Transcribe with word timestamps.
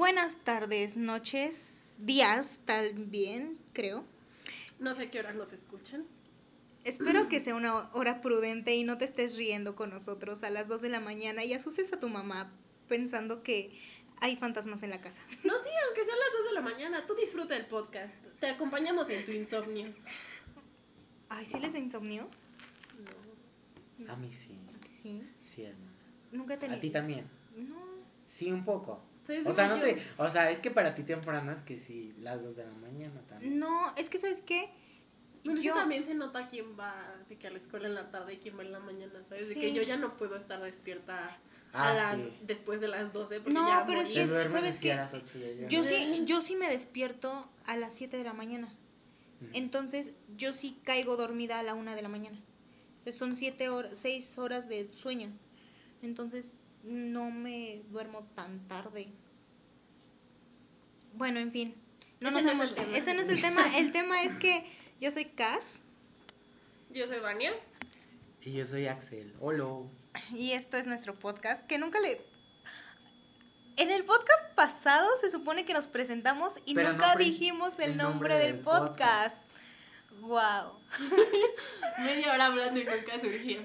buenas 0.00 0.34
tardes, 0.44 0.96
noches, 0.96 1.94
días, 1.98 2.58
tal 2.64 2.94
bien, 2.94 3.58
creo. 3.74 4.02
No 4.78 4.94
sé 4.94 5.10
qué 5.10 5.18
hora 5.18 5.34
nos 5.34 5.52
escuchan. 5.52 6.06
Espero 6.84 7.20
que 7.28 7.38
sea 7.38 7.54
una 7.54 7.90
hora 7.92 8.22
prudente 8.22 8.74
y 8.74 8.82
no 8.82 8.96
te 8.96 9.04
estés 9.04 9.36
riendo 9.36 9.76
con 9.76 9.90
nosotros 9.90 10.42
a 10.42 10.48
las 10.48 10.68
2 10.68 10.80
de 10.80 10.88
la 10.88 11.00
mañana 11.00 11.44
y 11.44 11.52
asustes 11.52 11.92
a 11.92 12.00
tu 12.00 12.08
mamá 12.08 12.50
pensando 12.88 13.42
que 13.42 13.78
hay 14.22 14.36
fantasmas 14.36 14.82
en 14.84 14.88
la 14.88 15.02
casa. 15.02 15.20
No, 15.44 15.52
sí, 15.58 15.68
aunque 15.86 16.06
sean 16.06 16.18
las 16.18 16.32
2 16.38 16.48
de 16.48 16.54
la 16.54 16.60
mañana, 16.62 17.06
tú 17.06 17.14
disfruta 17.14 17.54
el 17.54 17.66
podcast. 17.66 18.14
Te 18.40 18.48
acompañamos 18.48 19.10
en 19.10 19.26
tu 19.26 19.32
insomnio. 19.32 19.86
Ay, 21.28 21.44
¿sí 21.44 21.60
les 21.60 21.74
da 21.74 21.78
insomnio? 21.78 22.26
No. 23.98 24.10
A 24.10 24.16
mí 24.16 24.32
sí. 24.32 24.58
Sí. 25.02 25.22
Sí, 25.44 25.64
hermano. 25.64 25.92
Nunca 26.32 26.54
he 26.54 26.56
tenido. 26.56 26.78
A 26.78 26.80
ti 26.80 26.88
también. 26.88 27.28
No. 27.54 27.76
Sí, 28.26 28.50
un 28.50 28.64
poco. 28.64 29.09
Sí, 29.30 29.42
O 29.48 29.52
sea, 29.52 29.68
no 29.68 29.76
yo- 29.76 29.82
te, 29.82 30.02
o 30.18 30.30
sea, 30.30 30.50
es 30.50 30.58
que 30.60 30.70
para 30.70 30.94
ti 30.94 31.02
temprano 31.02 31.52
es 31.52 31.60
que 31.62 31.78
sí, 31.78 32.14
las 32.20 32.42
2 32.42 32.56
de 32.56 32.64
la 32.66 32.72
mañana 32.72 33.20
también. 33.28 33.58
No, 33.58 33.94
es 33.96 34.08
que 34.10 34.18
¿sabes 34.18 34.42
qué? 34.42 34.70
Bueno, 35.44 35.58
es 35.60 35.62
que 35.64 35.68
Yo- 35.68 35.74
también 35.74 36.04
se 36.04 36.14
nota 36.14 36.48
quién 36.48 36.78
va 36.78 36.94
de 37.28 37.36
que 37.38 37.46
a 37.46 37.50
la 37.50 37.58
escuela 37.58 37.88
en 37.88 37.94
la 37.94 38.10
tarde 38.10 38.34
y 38.34 38.36
quién 38.38 38.58
va 38.58 38.62
en 38.62 38.72
la 38.72 38.80
mañana, 38.80 39.22
¿sabes? 39.24 39.48
De 39.48 39.54
Sí. 39.54 39.60
que 39.60 39.72
yo 39.72 39.82
ya 39.82 39.96
no 39.96 40.16
puedo 40.16 40.36
estar 40.36 40.60
despierta 40.60 41.38
Ah, 41.72 41.90
a 41.90 41.94
las, 41.94 42.16
sí. 42.18 42.32
después 42.42 42.80
de 42.80 42.88
las 42.88 43.12
12 43.12 43.36
porque 43.40 43.54
No, 43.54 43.66
ya 43.68 43.86
pero 43.86 44.00
es 44.00 44.08
morí. 44.08 44.14
que- 44.16 44.24
Te 44.24 44.26
duermes 44.30 44.52
¿sabes 44.52 44.80
qué? 44.80 44.92
a 44.92 44.96
las 44.96 45.14
8 45.14 45.38
ya 45.38 45.68
yo. 45.68 45.84
Sí, 45.84 46.22
yo 46.26 46.40
sí 46.40 46.56
me 46.56 46.68
despierto 46.68 47.48
a 47.64 47.76
las 47.76 47.94
7 47.94 48.16
de 48.18 48.24
la 48.24 48.32
mañana. 48.34 48.68
Entonces, 49.54 50.12
yo 50.36 50.52
sí 50.52 50.78
caigo 50.84 51.16
dormida 51.16 51.58
a 51.58 51.62
la 51.62 51.74
1 51.74 51.94
de 51.94 52.02
la 52.02 52.08
mañana. 52.08 52.38
Entonces, 52.98 53.16
son 53.18 53.34
7 53.36 53.70
horas, 53.70 53.94
6 53.96 54.36
horas 54.36 54.68
de 54.68 54.92
sueño. 54.92 55.30
Entonces, 56.02 56.54
no 56.84 57.30
me 57.30 57.82
duermo 57.90 58.24
tan 58.34 58.66
tarde. 58.68 59.08
Bueno, 61.14 61.40
en 61.40 61.50
fin. 61.52 61.74
No 62.20 62.28
Ese 62.28 62.36
nos 62.36 62.44
no 62.44 62.50
es 62.50 62.54
hemos- 62.54 62.68
el 62.68 62.74
tema. 62.84 62.96
ese 62.98 63.14
no 63.14 63.20
es 63.22 63.28
el 63.28 63.40
tema. 63.40 63.76
El 63.78 63.92
tema 63.92 64.22
es 64.22 64.36
que 64.36 64.64
yo 65.00 65.10
soy 65.10 65.24
Cass 65.26 65.80
Yo 66.90 67.06
soy 67.06 67.18
Vania. 67.20 67.52
Y 68.42 68.52
yo 68.52 68.66
soy 68.66 68.86
Axel. 68.86 69.34
Hola. 69.40 69.86
y 70.34 70.52
esto 70.52 70.76
es 70.76 70.86
nuestro 70.86 71.14
podcast 71.14 71.66
que 71.66 71.78
nunca 71.78 72.00
le... 72.00 72.20
En 73.76 73.90
el 73.90 74.04
podcast 74.04 74.48
pasado 74.54 75.08
se 75.20 75.30
supone 75.30 75.64
que 75.64 75.72
nos 75.72 75.86
presentamos 75.86 76.54
y 76.66 76.74
Pero 76.74 76.92
nunca 76.92 77.16
dijimos 77.16 77.78
el, 77.78 77.92
el 77.92 77.96
nombre, 77.96 78.28
nombre 78.30 78.38
del, 78.38 78.52
del 78.56 78.60
podcast. 78.64 79.50
Wow. 80.20 80.78
Media 82.04 82.32
hora 82.32 82.46
hablando 82.46 82.78
y 82.80 82.84
nunca 82.84 83.20
surgía. 83.20 83.60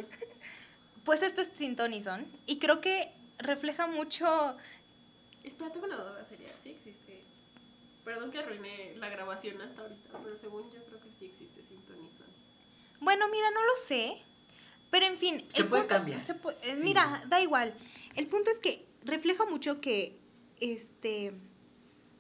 Pues 1.06 1.22
esto 1.22 1.42
es 1.42 1.48
Sintonison 1.53 2.25
y 2.45 2.59
creo 2.59 2.81
que 2.81 3.14
refleja 3.38 3.88
mucho... 3.88 4.58
Espera, 5.44 5.72
tengo 5.72 5.86
una 5.86 5.98
duda 5.98 6.25
seria. 6.25 6.58
¿Sí 6.61 6.70
existe? 6.72 7.23
Perdón 8.03 8.31
que 8.31 8.39
arruiné 8.39 8.95
la 8.98 9.09
grabación 9.09 9.61
hasta 9.61 9.81
ahorita, 9.81 10.20
pero 10.23 10.36
según 10.36 10.72
yo 10.72 10.83
creo 10.86 11.00
que 11.00 11.11
sí 11.17 11.26
existe 11.26 11.64
Sintonizón. 11.64 12.28
Bueno, 13.00 13.28
mira, 13.30 13.52
no 13.52 13.64
lo 13.64 13.76
sé, 13.78 14.23
pero 14.92 15.06
en 15.06 15.17
fin... 15.17 15.48
Se 15.53 15.61
el 15.61 15.67
puede 15.70 15.83
punto- 15.83 15.95
cambiar. 15.95 16.26
se 16.26 16.33
pu- 16.36 16.52
eh, 16.64 16.76
Sí. 16.76 16.81
Mira, 16.83 17.22
da 17.28 17.39
igual. 17.42 17.76
El 18.16 18.28
punto 18.28 18.50
es 18.50 18.59
que 18.59 18.86
refleja 19.03 19.45
mucho 19.45 19.80
que, 19.81 20.20
este... 20.59 21.33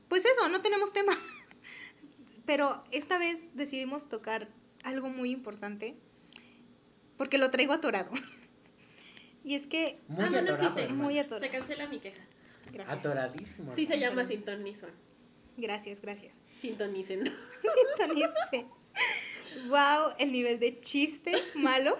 Pues 0.09 0.23
eso, 0.25 0.47
no 0.49 0.61
tenemos 0.61 0.93
tema. 0.93 1.13
Pero 2.45 2.83
esta 2.91 3.17
vez 3.17 3.55
decidimos 3.55 4.07
tocar 4.07 4.47
algo 4.83 5.09
muy 5.09 5.31
importante 5.31 5.97
porque 7.17 7.39
lo 7.39 7.49
traigo 7.49 7.73
atorado. 7.73 8.11
Y 9.45 9.53
es 9.53 9.67
que... 9.67 9.99
Muy 10.07 10.23
ah, 10.23 10.29
no, 10.29 10.31
no 10.31 10.37
atorado, 10.39 10.63
existe. 10.63 10.81
hermano. 10.81 11.03
Muy 11.03 11.19
atorado. 11.19 11.45
Se 11.45 11.51
cancela 11.51 11.87
mi 11.87 11.99
queja. 11.99 12.23
Gracias. 12.73 12.97
Atoradísimo. 12.97 13.71
Sí 13.71 13.85
se 13.85 13.99
llama 13.99 14.25
Sintonizón. 14.25 14.89
Gracias, 15.55 16.01
gracias. 16.01 16.33
Sintonicen. 16.59 17.23
Sintonice. 17.99 18.65
Wow, 19.67 20.15
el 20.17 20.31
nivel 20.31 20.59
de 20.59 20.79
chiste 20.81 21.31
malo 21.53 21.95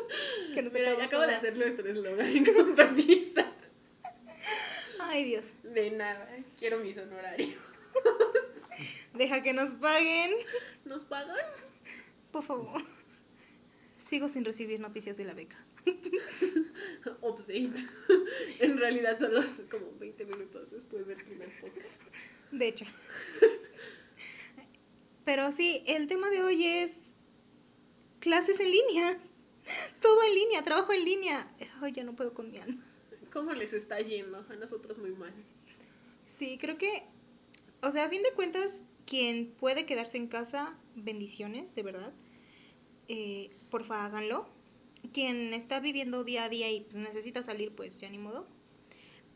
que 0.54 0.62
nos 0.62 0.72
ya 0.72 1.04
acabo 1.04 1.26
de 1.26 1.34
hacer 1.34 1.56
nuestro 1.56 1.86
eslogan 1.88 2.44
con 2.44 2.74
permiso. 2.74 3.42
Ay, 4.98 5.24
Dios. 5.24 5.44
De 5.62 5.90
nada, 5.90 6.28
quiero 6.58 6.78
mis 6.78 6.96
honorarios. 6.98 7.54
Deja 9.14 9.42
que 9.42 9.52
nos 9.52 9.74
paguen, 9.74 10.32
¿Nos 10.84 11.04
pagan? 11.04 11.36
por 12.32 12.42
favor. 12.42 12.82
Sigo 14.08 14.28
sin 14.28 14.44
recibir 14.44 14.80
noticias 14.80 15.16
de 15.16 15.24
la 15.24 15.34
beca. 15.34 15.56
Update. 17.22 17.72
En 18.60 18.78
realidad 18.78 19.18
son 19.18 19.34
los 19.34 19.46
como 19.70 19.92
20 19.98 20.24
minutos 20.24 20.70
después 20.70 21.06
del 21.06 21.22
primer 21.22 21.48
podcast. 21.60 22.02
De 22.50 22.68
hecho. 22.68 22.84
Pero 25.24 25.52
sí, 25.52 25.82
el 25.86 26.06
tema 26.06 26.30
de 26.30 26.42
hoy 26.42 26.64
es 26.64 26.92
clases 28.20 28.60
en 28.60 28.70
línea. 28.70 29.18
Todo 30.00 30.22
en 30.24 30.34
línea, 30.34 30.62
trabajo 30.62 30.92
en 30.92 31.04
línea. 31.04 31.52
Ay, 31.80 31.92
ya 31.92 32.04
no 32.04 32.14
puedo 32.14 32.32
con 32.32 32.50
mi 32.50 32.58
alma. 32.58 32.82
¿Cómo 33.32 33.52
les 33.52 33.72
está 33.72 34.00
yendo? 34.00 34.44
A 34.48 34.54
nosotros 34.54 34.98
muy 34.98 35.10
mal. 35.10 35.34
Sí, 36.26 36.58
creo 36.58 36.78
que, 36.78 37.04
o 37.82 37.90
sea, 37.90 38.06
a 38.06 38.08
fin 38.08 38.22
de 38.22 38.32
cuentas, 38.32 38.82
quien 39.04 39.52
puede 39.52 39.86
quedarse 39.86 40.16
en 40.16 40.28
casa, 40.28 40.76
bendiciones, 40.94 41.74
de 41.74 41.82
verdad. 41.82 42.14
Eh, 43.08 43.50
porfa, 43.70 44.04
háganlo. 44.04 44.48
Quien 45.12 45.54
está 45.54 45.80
viviendo 45.80 46.24
día 46.24 46.44
a 46.44 46.48
día 46.48 46.70
y 46.70 46.80
pues, 46.82 46.96
necesita 46.96 47.42
salir, 47.42 47.74
pues 47.74 48.00
ya 48.00 48.08
ni 48.10 48.18
modo. 48.18 48.46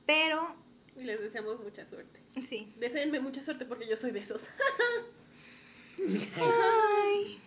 Pero, 0.07 0.57
Y 0.97 1.05
les 1.05 1.21
deseamos 1.21 1.61
mucha 1.61 1.87
suerte. 1.87 2.21
sí. 2.43 2.73
Deseenme 2.79 3.21
mucha 3.21 3.43
suerte 3.43 3.65
porque 3.65 3.89
yo 3.89 3.97
soy 3.97 4.11
de 4.13 4.21
esos. 4.21 4.43
Ay. 6.37 7.41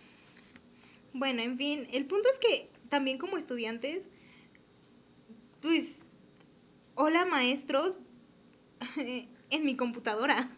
Bueno, 1.12 1.42
en 1.42 1.56
fin, 1.56 1.86
el 1.92 2.06
punto 2.06 2.28
es 2.28 2.38
que 2.38 2.70
también 2.88 3.18
como 3.18 3.36
estudiantes, 3.36 4.10
pues, 5.60 6.00
hola 6.94 7.24
maestros 7.24 7.98
en 8.96 9.64
mi 9.64 9.76
computadora. 9.76 10.50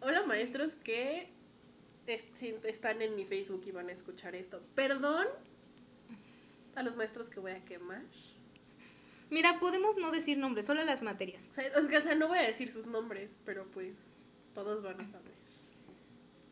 Hola 0.00 0.24
maestros 0.24 0.74
que 0.76 1.32
están 2.06 3.02
en 3.02 3.16
mi 3.16 3.24
Facebook 3.24 3.62
y 3.66 3.70
van 3.70 3.88
a 3.88 3.92
escuchar 3.92 4.34
esto. 4.34 4.62
Perdón 4.74 5.26
a 6.76 6.82
los 6.82 6.96
maestros 6.96 7.28
que 7.30 7.40
voy 7.40 7.52
a 7.52 7.64
quemar. 7.64 8.02
Mira, 9.30 9.58
podemos 9.58 9.96
no 9.96 10.10
decir 10.10 10.38
nombres, 10.38 10.66
solo 10.66 10.84
las 10.84 11.02
materias. 11.02 11.50
O 11.50 11.54
sea, 11.54 12.12
o 12.12 12.14
no 12.14 12.28
voy 12.28 12.38
a 12.38 12.42
decir 12.42 12.70
sus 12.70 12.86
nombres, 12.86 13.32
pero 13.44 13.66
pues 13.70 13.96
todos 14.54 14.82
van 14.82 15.00
a 15.00 15.10
saber. 15.10 15.32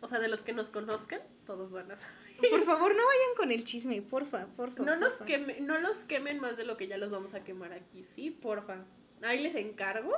O 0.00 0.08
sea, 0.08 0.18
de 0.18 0.28
los 0.28 0.40
que 0.40 0.52
nos 0.52 0.70
conozcan, 0.70 1.20
todos 1.46 1.70
van 1.70 1.92
a 1.92 1.96
saber. 1.96 2.50
Por 2.50 2.62
favor, 2.64 2.90
no 2.96 3.02
vayan 3.06 3.36
con 3.36 3.52
el 3.52 3.62
chisme, 3.62 4.02
porfa, 4.02 4.48
porfa. 4.56 4.82
No, 4.82 4.96
nos 4.96 5.10
porfa. 5.14 5.26
queme- 5.26 5.60
no 5.60 5.78
los 5.78 5.98
quemen 5.98 6.40
más 6.40 6.56
de 6.56 6.64
lo 6.64 6.76
que 6.76 6.88
ya 6.88 6.96
los 6.96 7.12
vamos 7.12 7.34
a 7.34 7.44
quemar 7.44 7.72
aquí, 7.72 8.02
¿sí? 8.02 8.30
Porfa. 8.30 8.84
Ahí 9.22 9.38
les 9.40 9.54
encargo. 9.54 10.12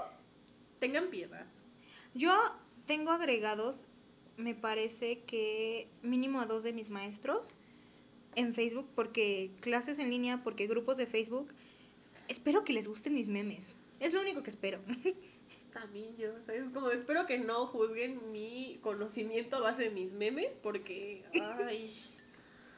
Tengan 0.78 1.08
piedad. 1.10 1.44
Yo 2.14 2.32
tengo 2.86 3.10
agregados, 3.10 3.86
me 4.38 4.54
parece 4.54 5.20
que 5.24 5.88
mínimo 6.02 6.40
a 6.40 6.46
dos 6.46 6.62
de 6.62 6.72
mis 6.72 6.88
maestros 6.88 7.52
en 8.36 8.54
Facebook, 8.54 8.88
porque 8.94 9.50
clases 9.60 9.98
en 9.98 10.10
línea, 10.10 10.42
porque 10.42 10.66
grupos 10.66 10.96
de 10.96 11.06
Facebook. 11.06 11.52
Espero 12.28 12.64
que 12.64 12.72
les 12.72 12.88
gusten 12.88 13.14
mis 13.14 13.28
memes. 13.28 13.74
Es 14.00 14.14
lo 14.14 14.20
único 14.20 14.42
que 14.42 14.50
espero. 14.50 14.80
También 15.72 16.16
yo, 16.16 16.28
¿sabes? 16.46 16.64
Como 16.72 16.90
espero 16.90 17.26
que 17.26 17.38
no 17.38 17.66
juzguen 17.66 18.30
mi 18.30 18.78
conocimiento 18.80 19.56
a 19.56 19.60
base 19.60 19.84
de 19.84 19.90
mis 19.90 20.12
memes, 20.12 20.54
porque, 20.62 21.24
ay, 21.34 21.92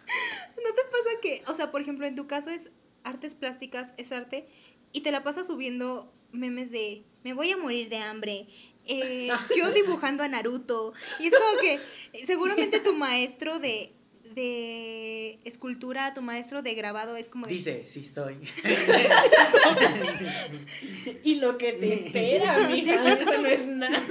¿No 0.64 0.74
te 0.74 0.82
pasa 0.82 1.20
que, 1.20 1.42
o 1.46 1.54
sea, 1.54 1.70
por 1.70 1.80
ejemplo, 1.80 2.06
en 2.06 2.14
tu 2.14 2.26
caso 2.26 2.50
es 2.50 2.70
artes 3.04 3.34
plásticas, 3.34 3.94
es 3.96 4.12
arte, 4.12 4.46
y 4.92 5.00
te 5.00 5.12
la 5.12 5.22
pasas 5.22 5.46
subiendo 5.46 6.12
memes 6.32 6.70
de 6.70 7.04
me 7.22 7.34
voy 7.34 7.50
a 7.50 7.56
morir 7.56 7.88
de 7.88 7.98
hambre, 7.98 8.46
eh, 8.86 9.28
yo 9.56 9.70
dibujando 9.72 10.22
a 10.22 10.28
Naruto, 10.28 10.92
y 11.18 11.26
es 11.26 11.34
como 11.34 11.60
que 11.60 12.24
seguramente 12.24 12.80
tu 12.80 12.94
maestro 12.94 13.58
de, 13.58 13.92
de 14.34 15.38
escultura, 15.44 16.12
tu 16.14 16.22
maestro 16.22 16.62
de 16.62 16.74
grabado 16.74 17.16
es 17.16 17.28
como 17.28 17.46
de... 17.46 17.52
Dice, 17.54 17.86
sí 17.86 18.04
soy. 18.04 18.36
y 21.24 21.36
lo 21.36 21.56
que 21.58 21.72
te 21.74 21.94
espera, 22.06 22.68
mija, 22.68 23.12
eso 23.14 23.38
no 23.40 23.48
es 23.48 23.66
nada. 23.66 24.02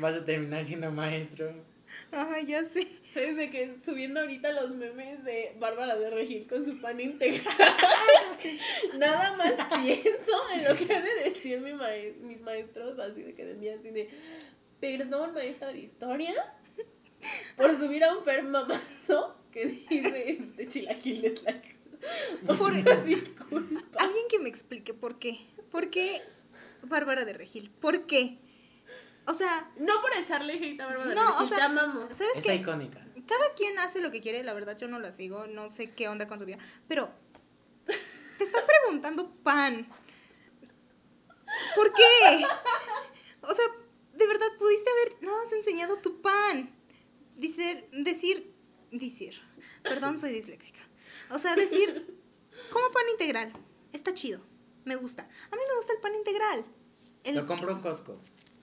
Vas 0.00 0.14
a 0.16 0.24
terminar 0.24 0.64
siendo 0.64 0.90
maestro. 0.90 1.52
Ay, 2.10 2.46
ya 2.46 2.62
sé. 2.64 2.86
¿Sabes 3.12 3.36
de 3.36 3.50
que 3.50 3.76
subiendo 3.84 4.20
ahorita 4.20 4.52
los 4.52 4.74
memes 4.74 5.24
de 5.24 5.54
Bárbara 5.58 5.96
de 5.96 6.10
Regil 6.10 6.46
con 6.46 6.64
su 6.64 6.80
pan 6.80 7.00
integral? 7.00 7.54
Nada 8.98 9.36
más 9.36 9.52
pienso 9.82 10.32
en 10.54 10.64
lo 10.64 10.76
que 10.76 10.92
han 10.94 11.04
de 11.04 11.30
decir 11.30 11.60
mi 11.60 11.72
mae- 11.72 12.14
mis 12.22 12.40
maestros, 12.40 12.98
así 12.98 13.22
de 13.22 13.34
que 13.34 13.44
de 13.44 13.54
mí, 13.54 13.68
así 13.68 13.90
de, 13.90 14.08
perdón, 14.80 15.34
maestra 15.34 15.72
de 15.72 15.80
historia, 15.80 16.34
por 17.56 17.78
subir 17.78 18.04
a 18.04 18.16
un 18.16 18.24
Fer 18.24 18.42
mamado 18.44 19.36
que 19.52 19.66
dice 19.66 20.38
este 20.40 20.68
chilaquiles 20.68 21.42
like. 21.44 21.74
Por- 22.58 23.04
Disculpa. 23.04 23.80
Alguien 23.98 24.24
que 24.28 24.38
me 24.38 24.48
explique 24.48 24.92
por 24.94 25.18
qué. 25.18 25.46
¿Por 25.70 25.88
qué 25.90 26.20
Bárbara 26.82 27.24
de 27.24 27.32
Regil? 27.32 27.70
¿Por 27.70 28.06
qué? 28.06 28.38
O 29.26 29.32
sea, 29.32 29.70
No 29.78 30.02
por 30.02 30.12
echarle 30.18 30.54
hate 30.54 30.78
a 30.80 30.86
Bárbara 30.86 31.08
de 31.10 31.14
No, 31.14 31.22
o 31.22 31.32
Regil, 31.32 31.48
sea, 31.48 31.56
te 31.56 31.62
amamos. 31.62 32.04
¿sabes 32.04 32.36
Es 32.36 32.44
qué? 32.44 32.54
icónica. 32.56 33.06
Cada 33.26 33.54
quien 33.56 33.78
hace 33.78 34.02
lo 34.02 34.10
que 34.10 34.20
quiere, 34.20 34.44
la 34.44 34.52
verdad 34.52 34.76
yo 34.76 34.86
no 34.86 34.98
la 34.98 35.12
sigo, 35.12 35.46
no 35.46 35.70
sé 35.70 35.92
qué 35.92 36.08
onda 36.08 36.28
con 36.28 36.38
su 36.38 36.44
vida, 36.44 36.58
pero 36.88 37.08
te 37.86 38.44
están 38.44 38.64
preguntando 38.66 39.30
pan. 39.42 39.88
¿Por 41.74 41.92
qué? 41.92 42.44
O 43.42 43.54
sea, 43.54 43.64
de 44.14 44.26
verdad 44.26 44.46
pudiste 44.58 44.90
haber 44.90 45.22
nada 45.22 45.38
más 45.44 45.52
enseñado 45.52 45.96
tu 45.98 46.20
pan. 46.20 46.73
Dicer, 47.36 47.88
decir, 47.92 48.52
decir, 48.92 49.34
perdón, 49.82 50.18
soy 50.18 50.32
disléxica. 50.32 50.80
O 51.30 51.38
sea, 51.38 51.56
decir, 51.56 52.18
como 52.72 52.90
pan 52.90 53.02
integral, 53.12 53.52
está 53.92 54.14
chido, 54.14 54.40
me 54.84 54.96
gusta. 54.96 55.22
A 55.22 55.56
mí 55.56 55.62
me 55.68 55.76
gusta 55.76 55.92
el 55.94 56.00
pan 56.00 56.14
integral. 56.14 56.64
El- 57.24 57.36
Lo 57.36 57.46
compro 57.46 57.72
en 57.72 57.80
Costco. 57.80 58.20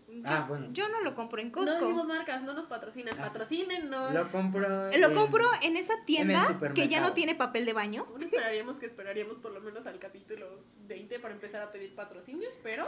yo, 0.08 0.22
Ah, 0.26 0.46
bueno. 0.48 0.68
yo 0.72 0.88
no 0.90 1.02
lo 1.02 1.16
compro 1.16 1.42
en 1.42 1.48
No 1.48 1.54
Costco. 1.54 1.74
decimos 1.80 2.08
marcas, 2.08 2.44
no 2.44 2.54
nos 2.54 2.68
patrocinan. 2.68 3.16
Ah. 3.20 3.24
Patrocínenos. 3.28 4.14
Lo 4.14 4.32
compro. 4.32 4.90
Lo 4.92 5.08
en- 5.08 5.14
compro 5.14 5.46
en 5.64 5.78
esa 5.78 5.94
tienda 6.06 6.42
que 6.76 6.88
ya 6.88 7.00
no 7.02 7.14
tiene 7.14 7.34
papel 7.36 7.66
de 7.66 7.74
baño. 7.74 8.06
Aún 8.08 8.24
esperaríamos 8.24 8.80
que 8.80 8.86
esperaríamos 8.86 9.38
por 9.38 9.52
lo 9.52 9.62
menos 9.62 9.86
al 9.86 10.00
capítulo 10.00 10.64
20 10.88 11.20
para 11.20 11.34
empezar 11.34 11.62
a 11.62 11.72
pedir 11.72 11.96
patrocinios, 11.96 12.54
pero 12.62 12.86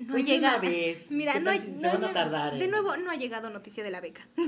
No 0.00 0.12
Pues 0.12 0.24
ha 0.24 0.26
de 0.26 0.38
una 0.38 0.56
llegado. 0.56 0.60
vez. 0.62 1.06
Mira, 1.10 1.32
¿Qué 1.34 1.40
no, 1.40 1.52
se 1.52 1.86
van 1.86 2.04
a 2.04 2.12
tardar. 2.12 2.58
De 2.58 2.68
nuevo, 2.68 2.96
no 2.96 3.10
ha 3.10 3.16
llegado 3.16 3.50
noticia 3.50 3.84
de 3.84 3.90
la 3.90 4.00
beca. 4.00 4.26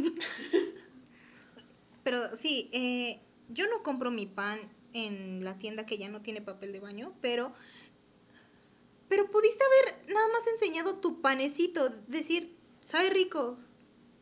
pero 2.05 2.37
sí, 2.37 2.69
eh, 2.73 3.21
yo 3.49 3.67
no 3.69 3.83
compro 3.83 4.11
mi 4.11 4.27
pan 4.27 4.59
en 4.93 5.45
la 5.45 5.59
tienda 5.59 5.87
que 5.87 5.99
ya 5.99 6.09
no 6.09 6.21
tiene 6.21 6.43
papel 6.43 6.73
de 6.73 6.81
baño, 6.81 7.15
pero. 7.21 7.53
Pero 9.09 9.31
pudiste 9.31 9.63
haber 9.63 10.07
nada 10.13 10.27
más 10.29 10.47
enseñado 10.49 10.99
tu 10.99 11.21
panecito, 11.21 11.87
decir, 12.09 12.57
sabe 12.81 13.11
rico, 13.11 13.59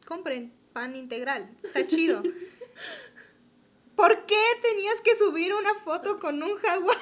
compren 0.04 0.52
pan 0.72 0.96
integral, 0.96 1.48
está 1.62 1.86
chido. 1.86 2.22
¿Por 3.94 4.26
qué 4.26 4.42
tenías 4.62 5.00
que 5.02 5.14
subir 5.16 5.54
una 5.54 5.74
foto 5.84 6.18
con 6.18 6.42
un 6.42 6.56
jaguar? 6.56 6.96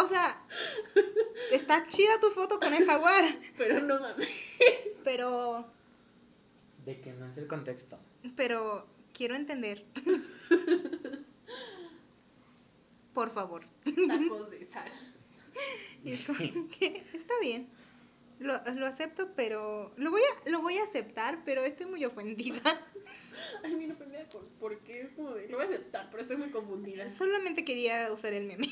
O 0.00 0.06
sea, 0.06 0.40
está 1.52 1.86
chida 1.86 2.20
tu 2.20 2.30
foto 2.30 2.58
con 2.58 2.72
el 2.72 2.86
jaguar, 2.86 3.38
pero 3.56 3.80
no 3.80 3.98
mames. 4.00 4.28
pero 5.04 5.66
De 6.84 7.00
que 7.00 7.12
no 7.12 7.26
es 7.26 7.36
el 7.36 7.46
contexto. 7.46 7.98
pero 8.36 8.86
quiero 9.12 9.34
entender. 9.34 9.84
Por 13.14 13.30
favor. 13.30 13.64
Tacos 13.84 14.50
de 14.50 14.64
sal. 14.64 14.90
Y 16.04 16.12
es 16.12 16.24
como 16.24 16.38
que 16.70 17.04
está 17.12 17.34
bien. 17.40 17.68
Lo, 18.38 18.52
lo 18.76 18.86
acepto, 18.86 19.32
pero 19.34 19.92
lo 19.96 20.12
voy 20.12 20.22
a 20.22 20.48
lo 20.50 20.62
voy 20.62 20.78
a 20.78 20.84
aceptar, 20.84 21.42
pero 21.44 21.64
estoy 21.64 21.86
muy 21.86 22.04
ofendida. 22.04 22.62
Ay, 23.64 23.74
mira, 23.74 23.94
ofendida 23.94 24.28
por, 24.28 24.46
porque 24.60 25.00
es 25.02 25.16
como 25.16 25.32
de, 25.32 25.48
lo 25.48 25.56
voy 25.56 25.66
a 25.66 25.68
aceptar, 25.70 26.08
pero 26.10 26.22
estoy 26.22 26.36
muy 26.36 26.50
confundida. 26.50 27.10
Solamente 27.10 27.64
quería 27.64 28.12
usar 28.12 28.32
el 28.32 28.46
meme. 28.46 28.68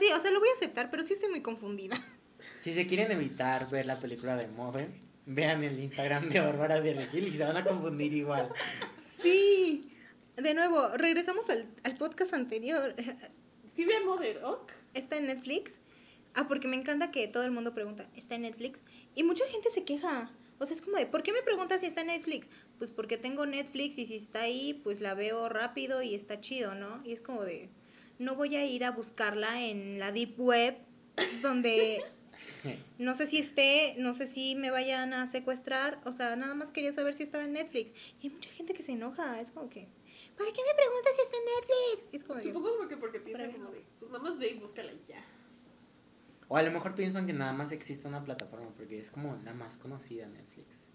Sí, 0.00 0.06
o 0.16 0.18
sea, 0.18 0.30
lo 0.30 0.40
voy 0.40 0.48
a 0.48 0.54
aceptar, 0.54 0.90
pero 0.90 1.02
sí 1.02 1.12
estoy 1.12 1.28
muy 1.30 1.42
confundida. 1.42 1.96
Si 2.58 2.74
se 2.74 2.86
quieren 2.86 3.10
evitar 3.10 3.70
ver 3.70 3.86
la 3.86 3.96
película 3.98 4.36
de 4.36 4.46
Mother, 4.48 4.90
vean 5.24 5.62
el 5.62 5.78
Instagram 5.78 6.28
de 6.28 6.40
Bárbara 6.40 6.80
de 6.80 6.92
Regil 6.92 7.28
y 7.28 7.32
se 7.32 7.44
van 7.44 7.56
a 7.56 7.64
confundir 7.64 8.12
igual. 8.12 8.50
Sí. 8.98 9.90
De 10.36 10.52
nuevo, 10.52 10.88
regresamos 10.96 11.48
al, 11.48 11.66
al 11.84 11.94
podcast 11.96 12.34
anterior. 12.34 12.94
¿Sí 13.74 13.84
ve 13.84 14.00
Mother 14.00 14.42
Oak? 14.44 14.72
está 14.92 15.16
en 15.16 15.26
Netflix. 15.26 15.80
Ah, 16.34 16.48
porque 16.48 16.68
me 16.68 16.76
encanta 16.76 17.10
que 17.10 17.28
todo 17.28 17.44
el 17.44 17.50
mundo 17.50 17.74
pregunta, 17.74 18.06
¿está 18.14 18.34
en 18.34 18.42
Netflix? 18.42 18.82
Y 19.14 19.22
mucha 19.22 19.44
gente 19.46 19.70
se 19.70 19.84
queja. 19.84 20.30
O 20.58 20.66
sea, 20.66 20.76
es 20.76 20.82
como 20.82 20.96
de, 20.96 21.06
¿por 21.06 21.22
qué 21.22 21.32
me 21.32 21.42
preguntas 21.42 21.80
si 21.80 21.86
está 21.86 22.02
en 22.02 22.08
Netflix? 22.08 22.48
Pues 22.78 22.90
porque 22.90 23.16
tengo 23.16 23.46
Netflix 23.46 23.98
y 23.98 24.06
si 24.06 24.16
está 24.16 24.42
ahí, 24.42 24.80
pues 24.82 25.00
la 25.00 25.14
veo 25.14 25.48
rápido 25.48 26.02
y 26.02 26.14
está 26.14 26.40
chido, 26.40 26.74
¿no? 26.74 27.02
Y 27.04 27.12
es 27.12 27.20
como 27.20 27.42
de, 27.42 27.70
no 28.20 28.36
voy 28.36 28.54
a 28.54 28.64
ir 28.66 28.84
a 28.84 28.90
buscarla 28.90 29.62
en 29.62 29.98
la 29.98 30.12
Deep 30.12 30.38
Web, 30.38 30.76
donde 31.42 32.04
no 32.98 33.14
sé 33.14 33.26
si 33.26 33.38
esté, 33.38 33.94
no 33.98 34.14
sé 34.14 34.26
si 34.28 34.54
me 34.54 34.70
vayan 34.70 35.14
a 35.14 35.26
secuestrar. 35.26 36.00
O 36.04 36.12
sea, 36.12 36.36
nada 36.36 36.54
más 36.54 36.70
quería 36.70 36.92
saber 36.92 37.14
si 37.14 37.22
estaba 37.22 37.44
en 37.44 37.54
Netflix. 37.54 37.94
Y 38.20 38.26
hay 38.28 38.34
mucha 38.34 38.50
gente 38.50 38.74
que 38.74 38.82
se 38.82 38.92
enoja. 38.92 39.40
Es 39.40 39.50
como 39.50 39.70
que, 39.70 39.88
¿para 40.36 40.52
qué 40.52 40.60
me 40.68 40.74
preguntas 40.74 41.16
si 41.16 41.22
está 41.22 41.36
en 41.38 41.44
Netflix? 41.44 42.14
Es 42.14 42.24
como 42.24 42.40
Supongo 42.40 42.76
porque, 42.76 42.96
porque 42.98 43.20
piensan 43.20 43.46
Pero- 43.52 43.58
como 43.58 43.74
de, 43.74 43.84
pues 43.98 44.10
nada 44.12 44.22
más 44.22 44.38
ve 44.38 44.50
y 44.50 44.58
búscala 44.58 44.92
y 44.92 45.02
ya. 45.08 45.24
O 46.48 46.56
a 46.56 46.62
lo 46.62 46.70
mejor 46.72 46.94
piensan 46.94 47.26
que 47.26 47.32
nada 47.32 47.54
más 47.54 47.72
existe 47.72 48.06
una 48.06 48.22
plataforma 48.22 48.68
porque 48.76 48.98
es 48.98 49.10
como 49.10 49.36
la 49.44 49.54
más 49.54 49.78
conocida 49.78 50.26
Netflix. 50.26 50.88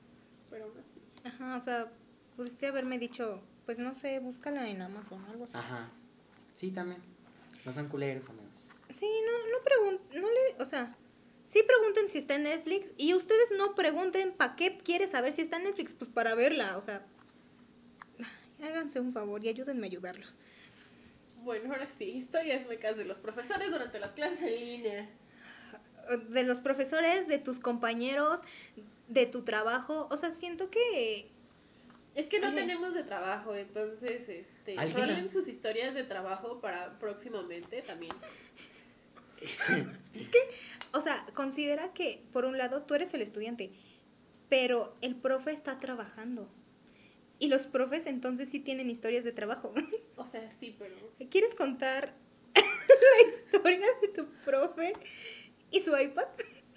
Pero 0.51 0.65
aún 0.65 0.77
así. 0.77 1.01
Ajá, 1.23 1.57
o 1.57 1.61
sea, 1.61 1.91
pudiste 2.35 2.67
haberme 2.67 2.99
dicho, 2.99 3.41
pues 3.65 3.79
no 3.79 3.95
sé, 3.95 4.19
búscala 4.19 4.69
en 4.69 4.83
Amazon 4.83 5.23
o 5.23 5.31
algo 5.31 5.45
así. 5.45 5.57
Ajá. 5.57 5.89
Sí, 6.55 6.71
también. 6.71 7.14
No 7.65 7.71
son 7.71 7.89
culeros, 7.89 8.29
amigos. 8.29 8.69
Sí, 8.91 9.09
no, 9.25 9.57
no 9.57 9.63
pregunten, 9.63 10.21
no 10.21 10.27
le, 10.29 10.63
o 10.63 10.65
sea, 10.65 10.95
sí 11.43 11.63
pregunten 11.63 12.09
si 12.09 12.19
está 12.19 12.35
en 12.35 12.43
Netflix 12.43 12.93
y 12.97 13.13
ustedes 13.13 13.51
no 13.57 13.75
pregunten 13.75 14.31
para 14.31 14.55
qué 14.55 14.77
quieres 14.77 15.11
saber 15.11 15.31
si 15.31 15.41
está 15.41 15.57
en 15.57 15.63
Netflix, 15.63 15.93
pues 15.93 16.09
para 16.09 16.35
verla, 16.35 16.77
o 16.77 16.81
sea, 16.81 17.05
háganse 18.63 18.99
un 18.99 19.11
favor 19.11 19.43
y 19.43 19.49
ayúdenme 19.49 19.87
a 19.87 19.89
ayudarlos. 19.89 20.37
Bueno, 21.43 21.73
ahora 21.73 21.87
sí, 21.89 22.05
historias 22.05 22.67
mecas 22.67 22.97
de 22.97 23.05
los 23.05 23.19
profesores 23.19 23.71
durante 23.71 23.99
las 23.99 24.11
clases 24.11 24.41
en 24.41 24.59
línea. 24.59 25.09
De 26.29 26.43
los 26.43 26.59
profesores, 26.59 27.27
de 27.27 27.39
tus 27.39 27.59
compañeros, 27.59 28.41
de 29.07 29.25
tu 29.25 29.43
trabajo, 29.43 30.07
o 30.11 30.17
sea, 30.17 30.31
siento 30.31 30.69
que 30.69 31.27
Es 32.15 32.27
que 32.27 32.39
no 32.39 32.47
Oye. 32.47 32.55
tenemos 32.55 32.93
de 32.93 33.03
trabajo, 33.03 33.53
entonces, 33.55 34.29
este, 34.29 34.77
sus 35.29 35.49
historias 35.49 35.93
de 35.93 36.03
trabajo 36.03 36.61
para 36.61 36.97
próximamente 36.97 37.81
también. 37.81 38.13
O 40.93 41.01
sea, 41.01 41.25
considera 41.33 41.93
que, 41.93 42.23
por 42.31 42.45
un 42.45 42.57
lado, 42.57 42.83
tú 42.83 42.93
eres 42.93 43.13
el 43.13 43.21
estudiante, 43.21 43.71
pero 44.47 44.95
el 45.01 45.15
profe 45.15 45.51
está 45.51 45.79
trabajando. 45.79 46.49
Y 47.37 47.49
los 47.49 47.67
profes 47.67 48.07
entonces 48.07 48.47
sí 48.49 48.61
tienen 48.61 48.89
historias 48.89 49.23
de 49.23 49.31
trabajo. 49.31 49.73
O 50.15 50.25
sea, 50.25 50.49
sí, 50.49 50.73
pero 50.79 50.95
¿Quieres 51.29 51.53
contar 51.55 52.15
la 52.55 53.29
historia 53.29 53.87
de 54.01 54.07
tu 54.07 54.25
profe 54.45 54.93
y 55.69 55.81
su 55.81 55.91
iPad? 55.97 56.27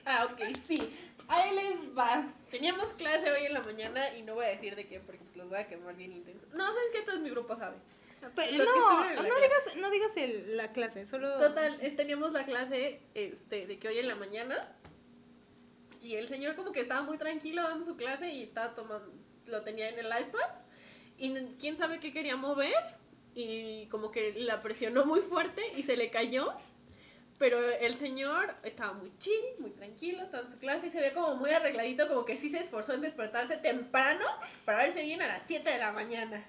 Ah, 0.04 0.24
ok, 0.24 0.40
sí. 0.66 0.80
Ahí 1.28 1.54
les 1.54 1.96
va. 1.96 2.26
Teníamos 2.50 2.88
clase 2.94 3.30
hoy 3.30 3.46
en 3.46 3.54
la 3.54 3.60
mañana 3.60 4.14
y 4.16 4.22
no 4.22 4.34
voy 4.34 4.46
a 4.46 4.48
decir 4.48 4.74
de 4.76 4.86
qué 4.86 4.98
porque 5.00 5.20
pues 5.24 5.36
los 5.36 5.48
voy 5.48 5.58
a 5.58 5.66
quemar 5.68 5.94
bien 5.94 6.12
intenso. 6.12 6.46
No, 6.52 6.66
¿sabes 6.66 6.82
qué? 6.92 7.02
Todo 7.02 7.20
mi 7.20 7.30
grupo 7.30 7.54
sabe. 7.56 7.76
Pero 8.34 8.56
Los 8.64 8.66
que 8.72 8.80
no, 8.80 9.22
no 9.22 9.36
digas, 9.36 9.76
no 9.76 9.90
digas 9.90 10.16
el- 10.16 10.56
la 10.56 10.72
clase, 10.72 11.06
solo... 11.06 11.38
Total, 11.38 11.78
es- 11.80 11.94
teníamos 11.94 12.32
la 12.32 12.44
clase 12.44 13.00
este, 13.14 13.66
de 13.66 13.78
que 13.78 13.88
hoy 13.88 13.98
en 13.98 14.08
la 14.08 14.16
mañana 14.16 14.74
y 16.02 16.14
el 16.16 16.26
señor 16.28 16.56
como 16.56 16.72
que 16.72 16.80
estaba 16.80 17.02
muy 17.02 17.18
tranquilo 17.18 17.62
dando 17.62 17.84
su 17.84 17.96
clase 17.96 18.32
y 18.32 18.42
estaba 18.42 18.74
tomando, 18.74 19.12
lo 19.46 19.62
tenía 19.62 19.88
en 19.90 19.98
el 19.98 20.06
iPad 20.06 20.50
y 21.18 21.32
quién 21.60 21.76
sabe 21.76 22.00
qué 22.00 22.12
quería 22.12 22.36
mover 22.36 22.74
y 23.34 23.86
como 23.86 24.10
que 24.10 24.32
la 24.40 24.62
presionó 24.62 25.04
muy 25.04 25.20
fuerte 25.20 25.62
y 25.76 25.82
se 25.84 25.96
le 25.96 26.10
cayó. 26.10 26.52
Pero 27.38 27.60
el 27.60 27.96
señor 27.98 28.54
estaba 28.64 28.94
muy 28.94 29.12
chill, 29.18 29.60
muy 29.60 29.70
tranquilo, 29.70 30.26
toda 30.26 30.48
su 30.48 30.58
clase 30.58 30.88
y 30.88 30.90
se 30.90 31.00
ve 31.00 31.12
como 31.12 31.36
muy 31.36 31.50
arregladito, 31.50 32.08
como 32.08 32.24
que 32.24 32.36
sí 32.36 32.50
se 32.50 32.58
esforzó 32.58 32.94
en 32.94 33.00
despertarse 33.00 33.56
temprano 33.56 34.24
para 34.64 34.78
verse 34.78 35.02
bien 35.02 35.22
a 35.22 35.28
las 35.28 35.44
7 35.46 35.70
de 35.70 35.78
la 35.78 35.92
mañana. 35.92 36.44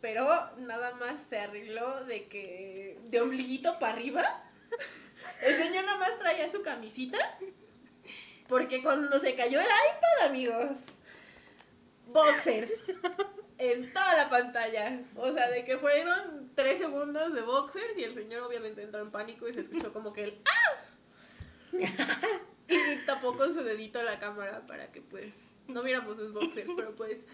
Pero 0.00 0.26
nada 0.56 0.94
más 0.94 1.20
se 1.28 1.38
arregló 1.38 2.04
de 2.04 2.26
que 2.26 2.98
de 3.04 3.20
ombliguito 3.20 3.78
para 3.78 3.92
arriba. 3.92 4.24
El 5.46 5.54
señor 5.54 5.84
nada 5.84 5.98
más 5.98 6.18
traía 6.18 6.50
su 6.50 6.62
camisita. 6.62 7.18
Porque 8.48 8.82
cuando 8.82 9.20
se 9.20 9.34
cayó 9.34 9.60
el 9.60 9.66
iPad, 9.66 10.26
amigos, 10.28 10.78
boxers 12.06 12.72
en 13.58 13.92
toda 13.92 14.16
la 14.16 14.30
pantalla. 14.30 15.00
O 15.16 15.32
sea, 15.32 15.50
de 15.50 15.64
que 15.64 15.78
fueron 15.78 16.50
tres 16.54 16.78
segundos 16.78 17.34
de 17.34 17.42
boxers 17.42 17.96
y 17.96 18.04
el 18.04 18.14
señor 18.14 18.42
obviamente 18.42 18.82
entró 18.82 19.00
en 19.00 19.10
pánico 19.10 19.48
y 19.48 19.54
se 19.54 19.60
escuchó 19.60 19.92
como 19.92 20.12
que 20.12 20.24
el 20.24 20.38
¡ah! 20.44 20.82
Y 22.68 22.96
tapó 23.06 23.36
con 23.36 23.52
su 23.52 23.62
dedito 23.62 24.02
la 24.02 24.18
cámara 24.18 24.64
para 24.66 24.90
que 24.92 25.00
pues 25.00 25.34
no 25.68 25.82
viéramos 25.82 26.16
sus 26.16 26.32
boxers, 26.32 26.70
pero 26.76 26.94
pues 26.94 27.24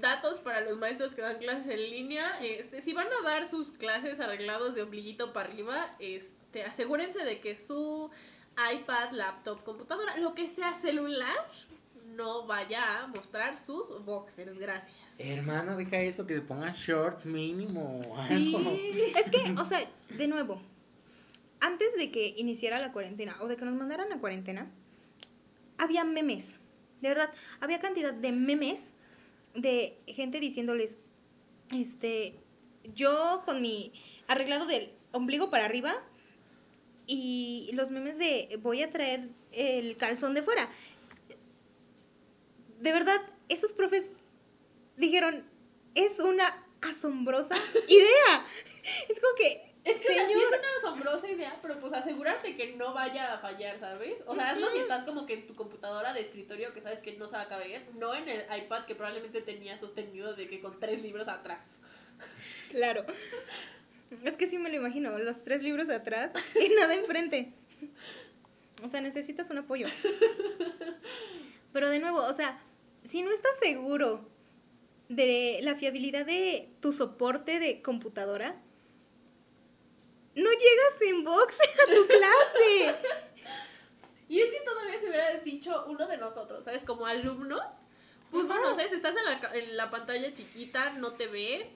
datos 0.00 0.38
para 0.38 0.60
los 0.60 0.78
maestros 0.78 1.14
que 1.14 1.22
dan 1.22 1.38
clases 1.38 1.66
en 1.68 1.90
línea, 1.90 2.38
este 2.40 2.80
si 2.80 2.92
van 2.92 3.08
a 3.08 3.28
dar 3.28 3.46
sus 3.46 3.70
clases 3.70 4.20
arreglados 4.20 4.74
de 4.74 4.82
ombliguito 4.82 5.32
para 5.32 5.48
arriba, 5.48 5.94
este 5.98 6.64
asegúrense 6.64 7.24
de 7.24 7.40
que 7.40 7.56
su 7.56 8.10
iPad, 8.74 9.12
laptop, 9.12 9.62
computadora, 9.64 10.16
lo 10.18 10.34
que 10.34 10.46
sea 10.46 10.74
celular 10.74 11.46
no 12.14 12.46
vaya 12.46 13.02
a 13.02 13.06
mostrar 13.06 13.56
sus 13.56 14.04
boxers, 14.04 14.58
gracias. 14.58 14.99
Hermano, 15.22 15.76
deja 15.76 16.00
eso, 16.00 16.26
que 16.26 16.34
se 16.34 16.40
pongan 16.40 16.72
shorts 16.72 17.26
mínimo 17.26 18.00
o 18.08 18.16
algo. 18.16 18.58
Sí. 18.58 19.02
Es 19.18 19.30
que, 19.30 19.52
o 19.60 19.66
sea, 19.66 19.78
de 20.16 20.28
nuevo, 20.28 20.62
antes 21.60 21.94
de 21.96 22.10
que 22.10 22.34
iniciara 22.38 22.80
la 22.80 22.90
cuarentena 22.90 23.36
o 23.40 23.46
de 23.46 23.56
que 23.56 23.66
nos 23.66 23.74
mandaran 23.74 24.10
a 24.12 24.18
cuarentena, 24.18 24.70
había 25.76 26.04
memes. 26.04 26.56
De 27.02 27.08
verdad, 27.08 27.30
había 27.60 27.80
cantidad 27.80 28.14
de 28.14 28.32
memes 28.32 28.94
de 29.54 29.98
gente 30.06 30.40
diciéndoles, 30.40 30.98
este, 31.70 32.34
yo 32.94 33.42
con 33.44 33.60
mi 33.60 33.92
arreglado 34.26 34.64
del 34.64 34.90
ombligo 35.12 35.50
para 35.50 35.66
arriba 35.66 36.02
y 37.06 37.70
los 37.74 37.90
memes 37.90 38.16
de 38.18 38.58
voy 38.62 38.82
a 38.82 38.90
traer 38.90 39.28
el 39.52 39.96
calzón 39.98 40.32
de 40.32 40.42
fuera. 40.42 40.68
De 42.78 42.92
verdad, 42.92 43.20
esos 43.48 43.74
profes 43.74 44.04
dijeron, 45.00 45.44
es 45.94 46.20
una 46.20 46.44
asombrosa 46.82 47.56
idea. 47.88 48.46
Es 49.08 49.20
como 49.20 49.34
que 49.34 49.74
Es 49.84 50.00
que 50.00 50.08
o 50.08 50.12
sea, 50.12 50.26
sí 50.26 50.32
Señor. 50.34 50.52
es 50.52 50.58
una 50.58 50.68
asombrosa 50.90 51.28
idea, 51.28 51.58
pero 51.62 51.80
pues 51.80 51.92
asegurarte 51.92 52.54
que 52.56 52.76
no 52.76 52.92
vaya 52.94 53.34
a 53.34 53.38
fallar, 53.38 53.78
¿sabes? 53.78 54.22
O 54.26 54.34
sea, 54.34 54.50
hazlo 54.50 54.70
si 54.70 54.78
estás 54.78 55.04
como 55.04 55.26
que 55.26 55.34
en 55.34 55.46
tu 55.46 55.54
computadora 55.54 56.12
de 56.12 56.20
escritorio 56.20 56.72
que 56.72 56.80
sabes 56.80 57.00
que 57.00 57.16
no 57.16 57.26
se 57.26 57.36
va 57.36 57.42
a 57.42 57.48
caber, 57.48 57.86
no 57.94 58.14
en 58.14 58.28
el 58.28 58.44
iPad 58.62 58.84
que 58.84 58.94
probablemente 58.94 59.40
tenía 59.40 59.78
sostenido 59.78 60.34
de 60.34 60.48
que 60.48 60.60
con 60.60 60.78
tres 60.78 61.02
libros 61.02 61.28
atrás. 61.28 61.66
Claro. 62.70 63.04
Es 64.24 64.36
que 64.36 64.46
sí 64.48 64.58
me 64.58 64.70
lo 64.70 64.76
imagino, 64.76 65.18
los 65.18 65.44
tres 65.44 65.62
libros 65.62 65.88
atrás 65.88 66.34
y 66.60 66.68
nada 66.70 66.94
enfrente. 66.94 67.52
O 68.82 68.88
sea, 68.88 69.00
necesitas 69.00 69.50
un 69.50 69.58
apoyo. 69.58 69.86
Pero 71.72 71.88
de 71.88 71.98
nuevo, 72.00 72.18
o 72.18 72.32
sea, 72.32 72.60
si 73.04 73.22
no 73.22 73.30
estás 73.30 73.58
seguro 73.58 74.28
de 75.10 75.58
la 75.62 75.74
fiabilidad 75.74 76.24
de 76.24 76.70
tu 76.80 76.92
soporte 76.92 77.58
de 77.58 77.82
computadora, 77.82 78.60
no 80.36 80.50
llegas 80.50 81.02
en 81.08 81.24
boxer 81.24 81.68
a 81.82 81.94
tu 81.94 82.06
clase. 82.06 82.96
Y 84.28 84.40
es 84.40 84.50
que 84.52 84.60
todavía 84.60 84.98
se 85.00 85.08
hubiera 85.08 85.30
dicho 85.40 85.84
uno 85.88 86.06
de 86.06 86.16
nosotros, 86.16 86.64
¿sabes? 86.64 86.84
Como 86.84 87.06
alumnos. 87.06 87.62
Pues 88.30 88.46
Ajá. 88.46 88.54
bueno, 88.54 88.70
¿sabes? 88.76 88.92
Estás 88.92 89.16
en 89.16 89.24
la, 89.24 89.40
ca- 89.40 89.52
en 89.54 89.76
la 89.76 89.90
pantalla 89.90 90.32
chiquita, 90.32 90.92
no 90.92 91.14
te 91.14 91.26
ves. 91.26 91.66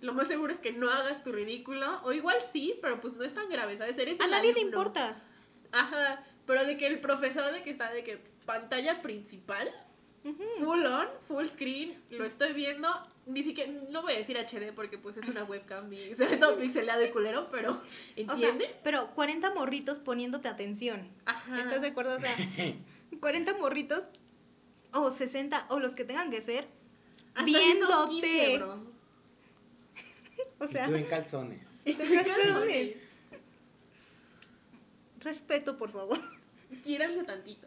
Lo 0.00 0.12
más 0.12 0.26
seguro 0.26 0.52
es 0.52 0.58
que 0.58 0.72
no 0.72 0.90
hagas 0.90 1.22
tu 1.22 1.30
ridículo. 1.30 2.00
O 2.02 2.10
igual 2.12 2.36
sí, 2.52 2.76
pero 2.82 3.00
pues 3.00 3.14
no 3.14 3.22
es 3.22 3.32
tan 3.32 3.48
grave, 3.48 3.76
¿sabes? 3.76 3.96
Eres 3.98 4.20
A 4.20 4.24
el 4.24 4.30
nadie 4.32 4.52
le 4.52 4.60
importas. 4.60 5.22
Ajá, 5.70 6.24
pero 6.46 6.64
de 6.64 6.76
que 6.76 6.88
el 6.88 6.98
profesor 7.00 7.52
de 7.52 7.62
que 7.62 7.70
está 7.70 7.92
de 7.92 8.02
que 8.02 8.16
pantalla 8.44 9.02
principal, 9.02 9.70
full 10.58 10.84
on, 10.86 11.06
full 11.26 11.46
screen, 11.46 11.98
lo 12.10 12.24
estoy 12.24 12.52
viendo, 12.52 12.88
ni 13.26 13.42
siquiera, 13.42 13.72
no 13.88 14.02
voy 14.02 14.12
a 14.12 14.18
decir 14.18 14.36
HD 14.36 14.72
porque 14.74 14.98
pues 14.98 15.16
es 15.16 15.28
una 15.28 15.44
webcam 15.44 15.90
y 15.92 15.98
se 16.14 16.26
ve 16.26 16.36
todo 16.36 16.56
pixelado 16.58 17.04
y 17.04 17.08
culero, 17.10 17.48
pero 17.50 17.72
O 18.28 18.36
sea, 18.36 18.50
¿entiende? 18.50 18.76
pero 18.84 19.10
40 19.14 19.54
morritos 19.54 19.98
poniéndote 19.98 20.48
atención. 20.48 21.08
Ajá. 21.24 21.58
¿Estás 21.60 21.80
de 21.82 21.88
acuerdo? 21.88 22.16
O 22.16 22.20
sea, 22.20 22.36
40 23.20 23.54
morritos 23.58 24.02
o 24.92 25.10
60 25.10 25.66
o 25.70 25.78
los 25.78 25.94
que 25.94 26.04
tengan 26.04 26.30
que 26.30 26.42
ser 26.42 26.66
Hasta 27.34 27.44
viéndote. 27.44 28.10
15, 28.20 28.58
bro. 28.58 28.80
O 30.58 30.66
sea, 30.66 30.86
y 30.86 30.90
tú 30.90 30.96
en 30.96 31.04
calzones. 31.06 31.68
Y 31.86 31.94
Tú 31.94 32.02
en 32.02 32.22
calzones. 32.24 33.08
respeto, 35.20 35.76
por 35.78 35.90
favor. 35.90 36.18
Quiéranse 36.84 37.24
tantito. 37.24 37.66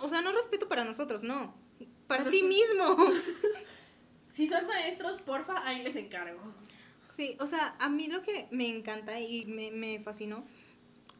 O 0.00 0.08
sea, 0.08 0.22
no 0.22 0.32
respeto 0.32 0.68
para 0.68 0.84
nosotros, 0.84 1.22
no. 1.22 1.54
Para 2.06 2.28
ti 2.30 2.42
mismo. 2.44 2.84
Si 4.34 4.48
son 4.48 4.66
maestros, 4.66 5.20
porfa, 5.20 5.66
ahí 5.68 5.82
les 5.82 5.94
encargo. 5.94 6.40
Sí, 7.14 7.36
o 7.38 7.46
sea, 7.46 7.76
a 7.78 7.90
mí 7.90 8.06
lo 8.06 8.22
que 8.22 8.48
me 8.50 8.66
encanta 8.66 9.20
y 9.20 9.44
me, 9.44 9.70
me 9.70 10.00
fascinó 10.00 10.42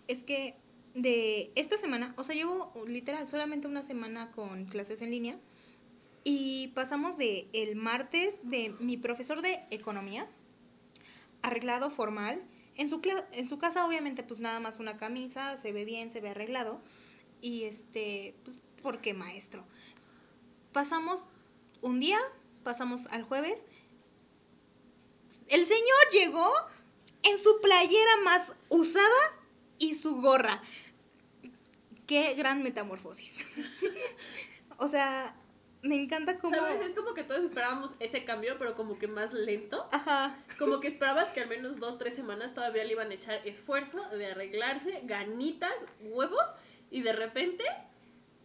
es 0.09 0.23
que 0.23 0.57
de 0.95 1.53
esta 1.55 1.77
semana, 1.77 2.15
o 2.17 2.25
sea, 2.25 2.35
llevo 2.35 2.73
literal 2.87 3.29
solamente 3.29 3.69
una 3.69 3.83
semana 3.83 4.31
con 4.31 4.65
clases 4.65 5.03
en 5.03 5.11
línea 5.11 5.39
y 6.25 6.69
pasamos 6.69 7.19
de 7.19 7.49
el 7.53 7.77
martes 7.77 8.41
de 8.45 8.75
mi 8.79 8.97
profesor 8.97 9.43
de 9.43 9.63
economía, 9.71 10.27
arreglado 11.43 11.91
formal, 11.91 12.43
en 12.77 12.89
su, 12.89 13.03
en 13.33 13.49
su 13.49 13.59
casa 13.59 13.87
obviamente 13.87 14.23
pues 14.23 14.41
nada 14.41 14.61
más 14.61 14.79
una 14.79 14.97
camisa, 14.97 15.59
se 15.59 15.73
ve 15.73 15.85
bien, 15.85 16.11
se 16.11 16.21
ve 16.21 16.31
arreglado 16.31 16.81
y 17.43 17.65
este, 17.65 18.35
pues 18.45 18.59
porque 18.83 19.13
maestro. 19.13 19.67
Pasamos 20.73 21.29
un 21.83 22.01
día, 22.01 22.19
pasamos 22.65 23.05
al 23.09 23.25
jueves 23.25 23.67
el 25.53 25.67
señor 25.67 26.09
llegó 26.11 26.51
en 27.23 27.39
su 27.39 27.61
playera 27.61 28.17
más 28.25 28.55
usada 28.71 29.39
y 29.79 29.95
su 29.95 30.21
gorra. 30.23 30.63
Qué 32.07 32.35
gran 32.35 32.63
metamorfosis. 32.63 33.45
o 34.79 34.89
sea, 34.89 35.37
me 35.83 35.95
encanta 35.95 36.39
cómo... 36.39 36.57
¿Sabes? 36.57 36.81
Es 36.81 36.95
como 36.95 37.13
que 37.13 37.23
todos 37.23 37.45
esperábamos 37.45 37.91
ese 38.01 38.25
cambio, 38.25 38.57
pero 38.59 38.75
como 38.75 38.99
que 38.99 39.09
más 39.09 39.35
lento. 39.35 39.87
Ajá. 39.93 40.39
Como 40.59 40.81
que 40.81 40.89
esperabas 40.89 41.33
que 41.33 41.41
al 41.41 41.49
menos 41.51 41.79
dos, 41.79 41.99
tres 41.99 42.15
semanas 42.15 42.55
todavía 42.55 42.85
le 42.85 42.93
iban 42.93 43.11
a 43.11 43.15
echar 43.15 43.47
esfuerzo 43.47 44.01
de 44.09 44.27
arreglarse, 44.27 45.03
ganitas, 45.05 45.75
huevos, 46.01 46.49
y 46.93 47.01
de 47.03 47.13
repente, 47.15 47.65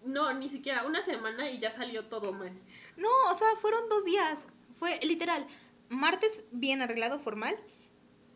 no, 0.03 0.33
ni 0.33 0.49
siquiera 0.49 0.85
una 0.85 1.01
semana 1.03 1.51
y 1.51 1.59
ya 1.59 1.69
salió 1.69 2.05
todo 2.05 2.31
mal. 2.33 2.51
No, 2.95 3.09
o 3.29 3.35
sea, 3.35 3.47
fueron 3.61 3.87
dos 3.89 4.05
días. 4.05 4.47
Fue 4.79 4.99
literal. 5.03 5.45
Martes 5.89 6.45
bien 6.51 6.81
arreglado, 6.81 7.19
formal. 7.19 7.55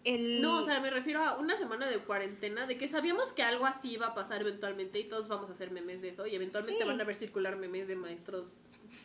El... 0.04 0.42
No, 0.42 0.60
o 0.60 0.66
sea, 0.66 0.80
me 0.80 0.90
refiero 0.90 1.24
a 1.24 1.38
una 1.38 1.56
semana 1.56 1.88
de 1.88 2.00
cuarentena, 2.00 2.68
de 2.68 2.78
que 2.78 2.88
sabíamos 2.88 3.34
que 3.34 3.44
algo 3.44 3.66
así 3.66 3.92
iba 3.92 4.08
a 4.08 4.14
pasar 4.14 4.42
eventualmente 4.42 5.00
y 5.00 5.06
todos 5.06 5.28
vamos 5.28 5.50
a 5.50 5.54
hacer 5.54 5.72
memes 5.72 6.02
de 6.02 6.10
eso 6.10 6.28
y 6.28 6.36
eventualmente 6.36 6.82
Sí. 6.82 6.88
van 6.88 7.00
a 7.00 7.04
ver 7.04 7.16
circular 7.16 7.56
memes 7.58 7.88
de 7.88 7.96
maestros 7.96 8.58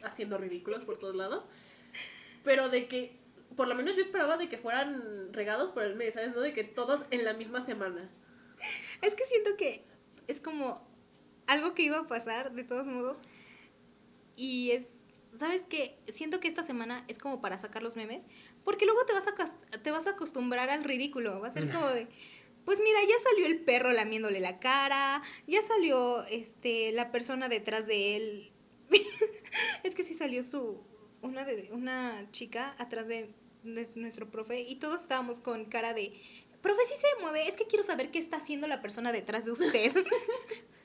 haciendo 0.03 0.39
ridículos 0.39 0.85
por 0.85 0.99
todos 0.99 1.15
lados. 1.15 1.49
Pero 2.45 2.69
de 2.69 2.89
que, 2.89 3.17
por 3.57 3.69
lo 3.69 3.75
menos 3.75 3.95
yo 3.95 4.03
esperaba 4.03 4.37
de 4.39 4.49
que 4.49 4.59
fueran 4.59 5.33
regados 5.33 5.71
por 5.71 5.83
el 5.85 5.95
mes, 5.97 6.15
¿sabes? 6.15 6.35
No 6.35 6.41
de 6.41 6.53
que 6.53 6.65
todos 6.65 7.05
en 7.11 7.25
la 7.25 7.35
misma 7.35 7.65
semana. 7.65 8.11
Es 9.03 9.15
que 9.15 9.25
siento 9.27 9.57
que 9.57 9.85
es 10.29 10.41
como 10.41 10.87
algo 11.47 11.75
que 11.75 11.83
iba 11.83 11.99
a 11.99 12.07
pasar 12.07 12.53
de 12.53 12.65
todos 12.65 12.87
modos. 12.87 13.19
Y 14.37 14.73
es, 14.73 14.87
¿sabes 15.38 15.65
qué? 15.69 15.99
Siento 16.07 16.41
que 16.41 16.49
esta 16.49 16.62
semana 16.62 17.05
es 17.09 17.19
como 17.19 17.41
para 17.41 17.59
sacar 17.59 17.83
los 17.83 17.97
memes. 17.97 18.26
Porque 18.65 18.85
luego 18.85 19.05
te 19.07 19.12
vas 19.12 19.25
a, 19.26 19.79
te 19.79 19.91
vas 19.91 20.07
a 20.07 20.11
acostumbrar 20.11 20.71
al 20.71 20.85
ridículo. 20.85 21.41
Va 21.41 21.49
a 21.49 21.53
ser 21.53 21.71
como 21.71 21.88
de, 21.88 22.09
pues 22.65 22.81
mira, 22.81 22.99
ya 23.03 23.31
salió 23.31 23.47
el 23.47 23.61
perro 23.61 23.93
lamiéndole 23.93 24.41
la 24.41 24.59
cara. 24.59 25.23
Ya 25.47 25.62
salió 25.62 26.25
este, 26.26 26.93
la 26.93 27.11
persona 27.12 27.49
detrás 27.49 27.87
de 27.87 28.17
él. 28.17 28.53
es 29.83 29.95
que 29.95 30.05
sí 30.05 30.15
salió 30.15 30.43
su, 30.43 30.83
una, 31.23 31.45
de, 31.45 31.71
una 31.73 32.31
chica 32.33 32.75
atrás 32.79 33.09
de, 33.09 33.33
de 33.62 33.88
nuestro 33.95 34.31
profe. 34.31 34.61
Y 34.61 34.76
todos 34.76 35.00
estábamos 35.00 35.41
con 35.41 35.65
cara 35.65 35.95
de, 35.95 36.12
profe, 36.61 36.83
sí 36.87 36.95
se 36.95 37.23
mueve. 37.23 37.49
Es 37.49 37.57
que 37.57 37.67
quiero 37.67 37.85
saber 37.85 38.11
qué 38.11 38.19
está 38.19 38.38
haciendo 38.38 38.67
la 38.67 38.83
persona 38.83 39.12
detrás 39.12 39.45
de 39.45 39.53
usted. 39.53 39.93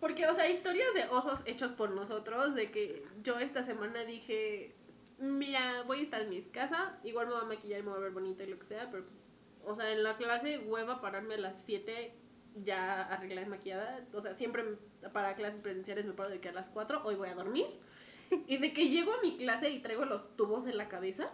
Porque, 0.00 0.26
o 0.26 0.34
sea, 0.34 0.48
historias 0.48 0.94
de 0.94 1.04
osos 1.08 1.42
hechos 1.46 1.72
por 1.72 1.90
nosotros, 1.90 2.54
de 2.54 2.70
que 2.70 3.04
yo 3.22 3.38
esta 3.38 3.64
semana 3.64 4.04
dije, 4.04 4.74
mira, 5.18 5.82
voy 5.86 6.00
a 6.00 6.02
estar 6.02 6.22
en 6.22 6.30
mi 6.30 6.40
casa, 6.42 6.98
igual 7.02 7.26
me 7.26 7.34
voy 7.34 7.42
a 7.42 7.46
maquillar, 7.46 7.82
me 7.82 7.90
voy 7.90 7.98
a 7.98 8.02
ver 8.02 8.12
bonita 8.12 8.44
y 8.44 8.46
lo 8.46 8.58
que 8.58 8.66
sea, 8.66 8.90
pero, 8.90 9.04
o 9.64 9.74
sea, 9.74 9.92
en 9.92 10.02
la 10.02 10.16
clase 10.16 10.58
hueva 10.58 11.00
pararme 11.00 11.34
a 11.34 11.38
las 11.38 11.64
7 11.64 12.14
ya 12.64 13.02
arreglada 13.02 13.46
y 13.46 13.50
maquillada, 13.50 14.06
o 14.12 14.20
sea, 14.20 14.34
siempre 14.34 14.64
para 15.12 15.34
clases 15.34 15.60
presenciales 15.60 16.06
me 16.06 16.12
paro 16.12 16.30
de 16.30 16.40
que 16.40 16.48
a 16.48 16.52
las 16.52 16.70
4, 16.70 17.02
hoy 17.04 17.16
voy 17.16 17.28
a 17.28 17.34
dormir, 17.34 17.66
y 18.30 18.58
de 18.58 18.72
que 18.72 18.88
llego 18.88 19.12
a 19.12 19.20
mi 19.22 19.36
clase 19.36 19.70
y 19.70 19.80
traigo 19.80 20.04
los 20.04 20.36
tubos 20.36 20.66
en 20.66 20.76
la 20.76 20.88
cabeza, 20.88 21.30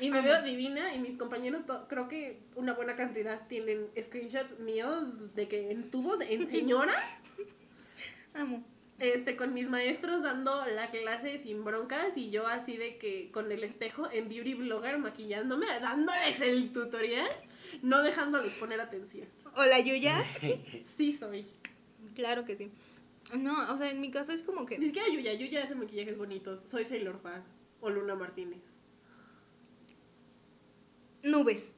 y 0.00 0.10
me 0.10 0.20
veo 0.20 0.42
divina 0.42 0.94
y 0.94 0.98
mis 0.98 1.16
compañeros, 1.18 1.62
creo 1.88 2.08
que 2.08 2.40
una 2.54 2.74
buena 2.74 2.96
cantidad 2.96 3.46
tienen 3.48 3.88
screenshots 4.00 4.58
míos 4.60 5.34
de 5.34 5.48
que 5.48 5.70
en 5.70 5.90
tubos, 5.90 6.20
en 6.20 6.48
señora, 6.50 6.94
Amo. 8.34 8.64
este, 8.98 9.36
con 9.36 9.54
mis 9.54 9.68
maestros 9.68 10.22
dando 10.22 10.64
la 10.66 10.90
clase 10.90 11.38
sin 11.38 11.64
broncas 11.64 12.16
y 12.16 12.30
yo 12.30 12.46
así 12.46 12.76
de 12.76 12.96
que 12.98 13.30
con 13.30 13.50
el 13.52 13.62
espejo 13.64 14.08
en 14.10 14.28
Beauty 14.28 14.54
Blogger 14.54 14.98
maquillándome, 14.98 15.66
dándoles 15.80 16.40
el 16.40 16.72
tutorial, 16.72 17.28
no 17.82 18.02
dejándoles 18.02 18.52
poner 18.54 18.80
atención. 18.80 19.28
Hola, 19.56 19.80
Yuya. 19.80 20.22
Sí 20.96 21.12
soy. 21.12 21.46
Claro 22.14 22.44
que 22.44 22.56
sí. 22.56 22.70
No, 23.36 23.72
o 23.72 23.78
sea, 23.78 23.90
en 23.90 24.00
mi 24.00 24.10
caso 24.10 24.32
es 24.32 24.42
como 24.42 24.60
Ni 24.60 24.66
que. 24.66 24.76
siquiera 24.76 25.08
Yuya, 25.08 25.32
Yuya 25.34 25.62
hace 25.62 25.74
maquillajes 25.74 26.18
bonitos. 26.18 26.60
Soy 26.60 26.84
Sailor 26.84 27.18
Fan 27.20 27.42
o 27.80 27.88
Luna 27.90 28.14
Martínez. 28.14 28.60
Nubes. 31.22 31.72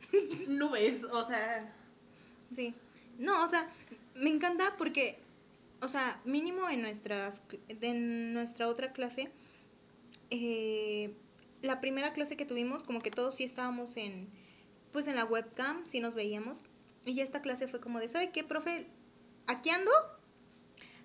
Nubes, 0.48 1.04
o 1.04 1.24
sea, 1.24 1.74
Sí. 2.54 2.74
No, 3.18 3.44
o 3.44 3.48
sea, 3.48 3.68
me 4.14 4.30
encanta 4.30 4.74
porque, 4.76 5.18
o 5.80 5.88
sea, 5.88 6.20
mínimo 6.24 6.68
en 6.68 6.82
nuestras, 6.82 7.42
en 7.68 8.32
nuestra 8.32 8.68
otra 8.68 8.92
clase, 8.92 9.30
eh, 10.30 11.14
la 11.62 11.80
primera 11.80 12.12
clase 12.12 12.36
que 12.36 12.44
tuvimos, 12.44 12.82
como 12.82 13.00
que 13.00 13.10
todos 13.10 13.36
sí 13.36 13.44
estábamos 13.44 13.96
en, 13.96 14.28
pues 14.92 15.06
en 15.06 15.16
la 15.16 15.24
webcam, 15.24 15.84
sí 15.86 16.00
nos 16.00 16.14
veíamos, 16.14 16.62
Y 17.06 17.14
ya 17.14 17.22
esta 17.22 17.42
clase 17.42 17.68
fue 17.68 17.80
como 17.80 18.00
de, 18.00 18.08
¿sabe 18.08 18.30
qué, 18.30 18.44
profe? 18.44 18.86
Aquí 19.46 19.70
ando, 19.70 19.92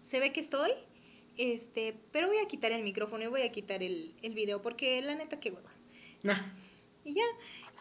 se 0.03 0.19
ve 0.19 0.31
que 0.31 0.39
estoy, 0.39 0.71
este, 1.37 1.99
pero 2.11 2.27
voy 2.27 2.37
a 2.37 2.47
quitar 2.47 2.71
el 2.71 2.83
micrófono 2.83 3.23
y 3.25 3.27
voy 3.27 3.41
a 3.41 3.51
quitar 3.51 3.83
el, 3.83 4.15
el 4.21 4.33
video 4.33 4.61
porque 4.61 5.01
la 5.01 5.15
neta, 5.15 5.39
qué 5.39 5.51
hueva. 5.51 5.71
Nah. 6.23 6.53
Y 7.03 7.13
ya, 7.13 7.23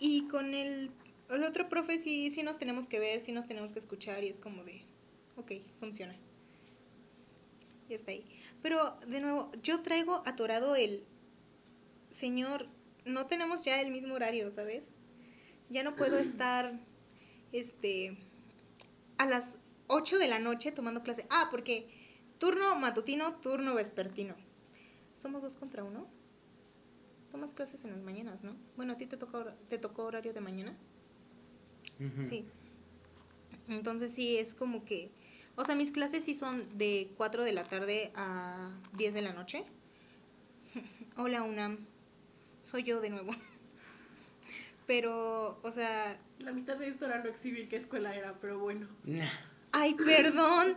y 0.01 0.29
con 0.29 0.55
el, 0.55 0.91
el 1.31 1.45
otro 1.45 1.69
profe 1.69 1.99
sí, 1.99 2.31
sí 2.31 2.43
nos 2.43 2.59
tenemos 2.59 2.89
que 2.89 2.99
ver, 2.99 3.21
sí 3.21 3.33
nos 3.33 3.47
tenemos 3.47 3.73
que 3.73 3.79
escuchar 3.79 4.25
y 4.25 4.29
es 4.29 4.39
como 4.39 4.65
de, 4.65 4.83
ok, 5.37 5.53
funciona. 5.81 6.15
Y 7.89 7.95
está 7.95 8.11
ahí. 8.11 8.25
Pero, 8.63 8.99
de 9.07 9.21
nuevo, 9.21 9.51
yo 9.63 9.81
traigo 9.83 10.23
atorado 10.27 10.77
el, 10.77 11.05
señor, 12.11 12.69
no 13.05 13.27
tenemos 13.27 13.65
ya 13.65 13.81
el 13.81 13.91
mismo 13.91 14.15
horario, 14.15 14.51
¿sabes? 14.51 14.89
Ya 15.71 15.83
no 15.83 15.97
puedo 15.97 16.19
estar, 16.19 16.79
este, 17.53 18.19
a 19.17 19.27
las 19.27 19.59
8 19.87 20.19
de 20.19 20.29
la 20.29 20.39
noche 20.39 20.73
tomando 20.73 21.03
clase. 21.03 21.27
Ah, 21.31 21.49
porque 21.51 21.89
turno 22.39 22.75
matutino, 22.77 23.35
turno 23.37 23.75
vespertino. 23.75 24.35
Somos 25.15 25.43
dos 25.43 25.57
contra 25.57 25.83
uno. 25.83 26.07
Tomas 27.39 27.55
clases 27.55 27.85
en 27.85 27.93
las 27.93 28.03
mañanas, 28.03 28.43
¿no? 28.43 28.57
Bueno, 28.75 28.95
a 28.95 28.97
ti 28.97 29.07
te 29.07 29.17
tocó, 29.17 29.45
te 29.69 29.79
tocó 29.79 30.07
horario 30.07 30.33
de 30.33 30.41
mañana. 30.41 30.77
Sí. 32.19 32.45
Entonces 33.69 34.13
sí, 34.13 34.39
es 34.39 34.55
como 34.55 34.85
que... 34.85 35.13
O 35.55 35.65
sea, 35.65 35.77
mis 35.77 35.93
clases 35.93 36.25
sí 36.25 36.35
son 36.35 36.77
de 36.77 37.13
4 37.17 37.45
de 37.45 37.53
la 37.53 37.63
tarde 37.63 38.11
a 38.17 38.73
10 38.97 39.15
de 39.15 39.23
la 39.23 39.35
noche. 39.35 39.65
Hola, 41.17 41.45
UNAM. 41.45 41.87
Soy 42.65 42.83
yo 42.83 43.01
de 43.01 43.11
nuevo. 43.11 43.31
Pero, 44.89 45.61
o 45.63 45.71
sea... 45.71 46.19
La 46.41 46.51
mitad 46.51 46.77
de 46.77 46.89
esto 46.89 47.07
era 47.07 47.23
no 47.23 47.31
exhibir 47.31 47.69
qué 47.69 47.77
escuela 47.77 48.17
era, 48.17 48.35
pero 48.41 48.59
bueno. 48.59 48.89
Nah. 49.05 49.31
Ay, 49.71 49.95
perdón. 49.95 50.77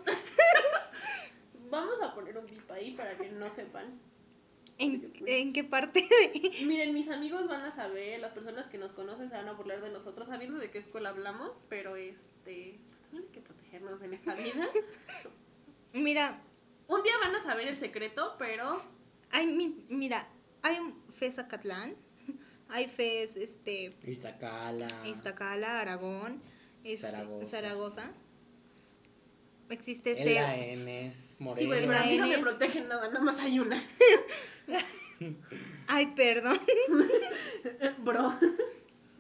Vamos 1.72 1.96
a 2.04 2.14
poner 2.14 2.38
un 2.38 2.46
tip 2.46 2.70
ahí 2.70 2.92
para 2.92 3.16
que 3.16 3.32
no 3.32 3.50
sepan. 3.52 4.11
¿En, 4.78 5.14
en 5.28 5.54
qué 5.54 5.64
parte? 5.64 6.08
Miren, 6.66 6.94
mis 6.94 7.10
amigos 7.10 7.48
van 7.48 7.62
a 7.64 7.72
saber, 7.76 8.20
las 8.20 8.32
personas 8.32 8.68
que 8.68 8.78
nos 8.80 8.94
conocen 8.94 9.30
se 9.30 9.36
van 9.36 9.48
a 9.48 9.54
burlar 9.54 9.82
de 9.82 9.92
nosotros 9.92 10.28
sabiendo 10.28 10.58
de 10.58 10.72
qué 10.72 10.80
escuela 10.80 11.10
hablamos, 11.10 11.62
pero 11.70 11.96
este, 11.96 12.80
pues 13.12 13.24
hay 13.24 13.30
que 13.32 13.42
protegernos 13.42 14.02
en 14.02 14.14
esta 14.14 14.34
vida. 14.36 14.68
Mira, 15.94 16.42
Un 16.88 17.04
día 17.04 17.14
van 17.22 17.36
a 17.36 17.42
saber 17.44 17.68
el 17.68 17.78
secreto, 17.78 18.36
pero 18.40 18.82
hay, 19.30 19.46
mi- 19.48 19.86
mira, 19.90 20.28
hay 20.64 20.78
FES 21.16 21.40
Acatlán, 21.40 21.96
hay 22.70 22.88
FES, 22.88 23.36
este, 23.38 23.96
Iztacala. 24.06 24.88
Iztacala, 25.06 25.80
Aragón, 25.82 26.40
este, 26.84 26.98
Zaragoza. 27.08 27.46
Zaragoza. 27.48 28.12
Existe 29.70 30.12
El 30.12 30.18
CEU. 30.18 30.46
AN 30.46 30.88
es 30.90 31.36
Morena. 31.40 31.60
sí, 31.62 31.66
güey, 31.68 31.88
pero 31.88 31.98
a 31.98 32.04
mí 32.06 32.18
no 32.18 32.28
me 32.28 32.38
protegen 32.40 32.88
nada, 32.90 33.08
nada 33.08 33.22
más 33.22 33.40
hay 33.40 33.60
una. 33.60 33.82
Ay, 35.88 36.08
perdón. 36.16 36.60
Bro. 38.00 38.34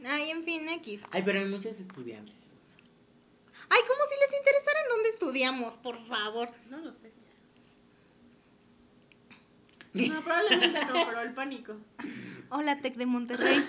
Ay, 0.06 0.30
en 0.32 0.44
fin, 0.44 0.68
X. 0.70 1.04
Ay, 1.12 1.22
pero 1.24 1.40
hay 1.40 1.46
muchos 1.46 1.80
estudiantes. 1.80 2.48
Ay, 3.70 3.82
como 3.88 4.02
si 4.10 4.16
les 4.20 4.40
interesara 4.40 4.80
en 4.82 4.90
dónde 4.90 5.10
estudiamos, 5.10 5.78
por 5.78 5.98
favor. 5.98 6.50
No 6.70 6.78
lo 6.80 6.94
sé. 6.94 7.12
No, 9.94 10.22
probablemente 10.24 10.86
no, 10.86 10.94
pero 11.06 11.20
el 11.20 11.34
pánico. 11.34 11.76
Hola, 12.50 12.80
Tec 12.80 12.96
de 12.96 13.06
Monterrey. 13.06 13.62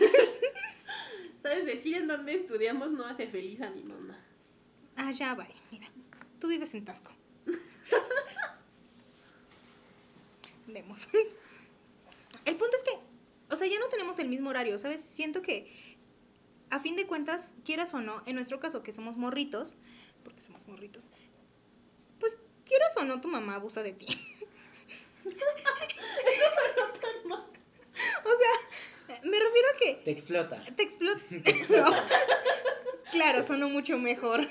¿Sabes? 1.43 1.67
Decir 1.67 1.97
en 1.97 2.07
dónde 2.07 2.35
estudiamos 2.35 2.93
no 2.93 3.05
hace 3.05 3.27
feliz 3.27 3.61
a 3.61 3.71
mi 3.71 3.83
mamá. 3.83 4.17
Ah, 4.97 5.11
ya, 5.11 5.35
bye. 5.35 5.49
Mira, 5.73 5.89
tú 6.39 6.47
vives 6.47 6.73
en 6.75 6.85
Tasco. 6.85 7.11
Vemos. 10.69 11.09
El 12.45 12.57
punto 12.57 12.77
es 12.77 12.83
que, 12.83 12.99
o 13.53 13.57
sea, 13.57 13.67
ya 13.69 13.79
no 13.79 13.89
tenemos 13.89 14.19
el 14.19 14.29
mismo 14.29 14.51
horario, 14.51 14.79
¿sabes? 14.79 15.01
Siento 15.01 15.43
que, 15.43 15.71
a 16.71 16.81
fin 16.81 16.97
de 16.97 17.07
cuentas, 17.07 17.53
quieras 17.65 17.93
o 17.95 18.01
no, 18.01 18.23
en 18.27 18.35
nuestro 18.35 18.59
caso 18.61 18.83
que 18.83 18.93
somos 18.93 19.17
morritos, 19.17 19.77
porque 20.25 20.41
somos 20.41 20.67
morritos, 20.67 21.05
pues 22.19 22.39
quieras 22.65 22.97
o 22.97 23.05
no, 23.05 23.21
tu 23.21 23.29
mamá 23.29 23.57
abusa 23.57 23.83
de 23.83 23.93
ti. 23.93 24.07
O 28.25 28.29
sea, 28.39 29.21
me 29.25 29.39
refiero 29.39 29.69
a 29.75 29.79
que 29.79 29.95
Te 30.05 30.11
explota. 30.11 30.65
te 30.77 30.83
explota. 30.89 31.21
No. 31.69 31.85
Claro, 33.13 33.45
sonó 33.47 33.69
mucho 33.69 33.99
mejor. 33.99 34.49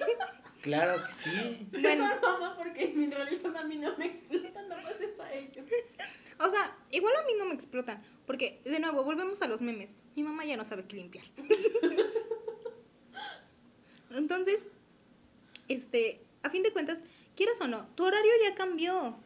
Claro 0.62 1.04
que 1.04 1.12
sí. 1.12 1.68
Bueno, 1.72 2.06
mamá, 2.22 2.56
porque 2.56 2.84
en 2.84 3.12
realidad 3.12 3.56
a 3.56 3.64
mí 3.64 3.78
no 3.78 3.98
me 3.98 4.06
explotan, 4.06 4.70
nada 4.70 4.82
más 4.82 5.02
es 5.02 5.20
a 5.20 5.34
ellos. 5.34 5.66
o 6.40 6.50
sea, 6.50 6.78
igual 6.92 7.14
a 7.16 7.26
mí 7.26 7.34
no 7.38 7.46
me 7.46 7.56
explotan. 7.56 8.02
Porque, 8.28 8.60
de 8.64 8.80
nuevo, 8.80 9.04
volvemos 9.04 9.42
a 9.42 9.48
los 9.48 9.62
memes. 9.62 9.96
Mi 10.16 10.24
mamá 10.24 10.46
ya 10.46 10.56
no 10.56 10.64
sabe 10.64 10.86
qué 10.86 10.98
limpiar. 10.98 11.26
Entonces, 14.12 14.68
este, 15.68 16.22
a 16.44 16.50
fin 16.50 16.64
de 16.64 16.72
cuentas, 16.72 17.04
quieras 17.36 17.60
o 17.62 17.68
no, 17.68 17.88
tu 17.96 18.06
horario 18.06 18.32
ya 18.44 18.56
cambió. 18.56 19.18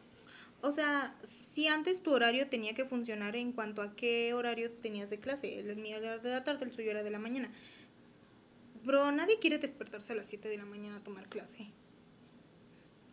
O 0.62 0.72
sea, 0.72 1.16
si 1.22 1.68
antes 1.68 2.02
tu 2.02 2.12
horario 2.12 2.48
tenía 2.48 2.74
que 2.74 2.84
funcionar 2.84 3.36
en 3.36 3.52
cuanto 3.52 3.82
a 3.82 3.94
qué 3.94 4.32
horario 4.32 4.72
tenías 4.72 5.10
de 5.10 5.20
clase. 5.20 5.58
El 5.58 5.76
mío 5.76 5.98
era 5.98 6.18
de 6.18 6.30
la 6.30 6.44
tarde, 6.44 6.64
el 6.64 6.72
suyo 6.72 6.90
era 6.90 7.02
de 7.02 7.10
la 7.10 7.18
mañana. 7.18 7.50
Bro, 8.86 9.10
nadie 9.10 9.40
quiere 9.40 9.58
despertarse 9.58 10.12
a 10.12 10.16
las 10.16 10.26
7 10.26 10.48
de 10.48 10.58
la 10.58 10.64
mañana 10.64 10.98
a 10.98 11.02
tomar 11.02 11.28
clase. 11.28 11.66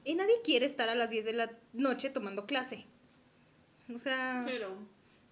Y 0.03 0.13
nadie 0.13 0.35
quiere 0.43 0.67
estar 0.67 0.87
a 0.87 0.93
las 0.93 1.09
10 1.09 1.25
de 1.25 1.33
la 1.33 1.51
noche 1.73 2.11
tomando 2.11 2.45
clase. 2.45 2.85
O 3.91 3.97
sea, 3.97 4.43
Pero, 4.45 4.77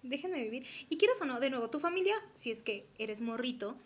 déjenme 0.02 0.42
vivir. 0.42 0.66
Y 0.88 0.96
quieras 0.96 1.22
o 1.22 1.26
no, 1.26 1.38
de 1.38 1.48
nuevo, 1.48 1.70
tu 1.70 1.78
familia, 1.78 2.16
si 2.34 2.50
es 2.50 2.64
que 2.64 2.88
eres 2.98 3.20
morrito, 3.20 3.78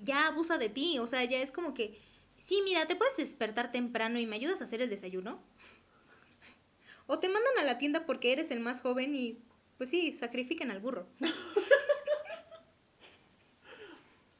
ya 0.00 0.28
abusa 0.28 0.58
de 0.58 0.68
ti. 0.68 1.00
O 1.00 1.08
sea, 1.08 1.24
ya 1.24 1.38
es 1.38 1.50
como 1.50 1.74
que, 1.74 1.98
sí, 2.38 2.62
mira, 2.62 2.86
te 2.86 2.94
puedes 2.94 3.16
despertar 3.16 3.72
temprano 3.72 4.20
y 4.20 4.26
me 4.26 4.36
ayudas 4.36 4.60
a 4.60 4.64
hacer 4.64 4.80
el 4.80 4.90
desayuno. 4.90 5.42
O 7.08 7.18
te 7.18 7.28
mandan 7.28 7.58
a 7.58 7.64
la 7.64 7.78
tienda 7.78 8.06
porque 8.06 8.30
eres 8.30 8.52
el 8.52 8.60
más 8.60 8.80
joven 8.80 9.16
y, 9.16 9.40
pues 9.76 9.90
sí, 9.90 10.12
sacrifican 10.12 10.70
al 10.70 10.78
burro. 10.78 11.08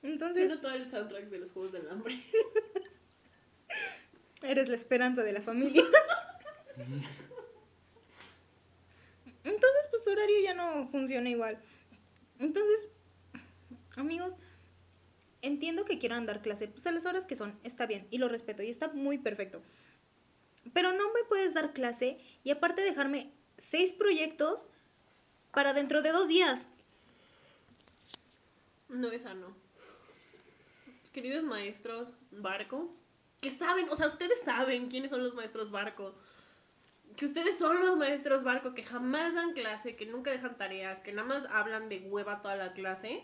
Entonces, 0.04 0.60
todo 0.60 0.74
el 0.74 0.90
soundtrack 0.90 1.30
de 1.30 1.38
los 1.38 1.50
Juegos 1.50 1.72
del 1.72 1.88
Hambre. 1.88 2.22
eres 4.42 4.68
la 4.68 4.74
esperanza 4.74 5.22
de 5.22 5.32
la 5.32 5.40
familia. 5.40 5.82
Entonces, 9.44 9.88
pues 9.90 10.04
tu 10.04 10.10
horario 10.10 10.36
ya 10.42 10.52
no 10.52 10.88
funciona 10.88 11.30
igual. 11.30 11.58
Entonces, 12.38 12.88
amigos, 13.96 14.34
entiendo 15.40 15.86
que 15.86 15.98
quieran 15.98 16.26
dar 16.26 16.42
clase, 16.42 16.68
pues 16.68 16.86
a 16.86 16.92
las 16.92 17.06
horas 17.06 17.24
que 17.24 17.36
son, 17.36 17.58
está 17.62 17.86
bien, 17.86 18.06
y 18.10 18.18
lo 18.18 18.28
respeto, 18.28 18.62
y 18.62 18.68
está 18.68 18.88
muy 18.88 19.16
perfecto. 19.16 19.62
Pero 20.74 20.92
no 20.92 21.14
me 21.14 21.24
puedes 21.24 21.54
dar 21.54 21.72
clase 21.72 22.18
y 22.42 22.50
aparte 22.50 22.82
dejarme 22.82 23.32
seis 23.56 23.94
proyectos 23.94 24.68
para 25.52 25.72
dentro 25.72 26.02
de 26.02 26.12
dos 26.12 26.28
días. 26.28 26.68
No, 28.90 29.10
esa 29.10 29.32
no. 29.32 29.63
Queridos 31.14 31.44
maestros, 31.44 32.12
barco, 32.32 32.92
que 33.40 33.52
saben, 33.52 33.88
o 33.88 33.94
sea, 33.94 34.08
ustedes 34.08 34.40
saben 34.40 34.88
quiénes 34.88 35.10
son 35.10 35.22
los 35.22 35.36
maestros 35.36 35.70
barco. 35.70 36.12
Que 37.14 37.24
ustedes 37.24 37.56
son 37.56 37.78
los 37.86 37.96
maestros 37.96 38.42
barco 38.42 38.74
que 38.74 38.82
jamás 38.82 39.32
dan 39.32 39.52
clase, 39.52 39.94
que 39.94 40.06
nunca 40.06 40.32
dejan 40.32 40.58
tareas, 40.58 41.04
que 41.04 41.12
nada 41.12 41.28
más 41.28 41.44
hablan 41.50 41.88
de 41.88 42.00
hueva 42.00 42.42
toda 42.42 42.56
la 42.56 42.72
clase. 42.72 43.22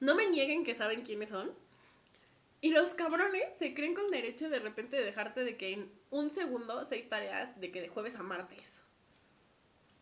No 0.00 0.16
me 0.16 0.28
nieguen 0.28 0.64
que 0.64 0.74
saben 0.74 1.04
quiénes 1.04 1.30
son. 1.30 1.52
Y 2.60 2.70
los 2.70 2.92
cabrones 2.94 3.56
se 3.56 3.72
creen 3.72 3.94
con 3.94 4.10
derecho 4.10 4.50
de 4.50 4.58
repente 4.58 4.96
de 4.96 5.04
dejarte 5.04 5.44
de 5.44 5.56
que 5.56 5.74
en 5.74 5.92
un 6.10 6.30
segundo 6.30 6.84
seis 6.86 7.08
tareas 7.08 7.60
de 7.60 7.70
que 7.70 7.80
de 7.80 7.88
jueves 7.88 8.16
a 8.16 8.24
martes. 8.24 8.82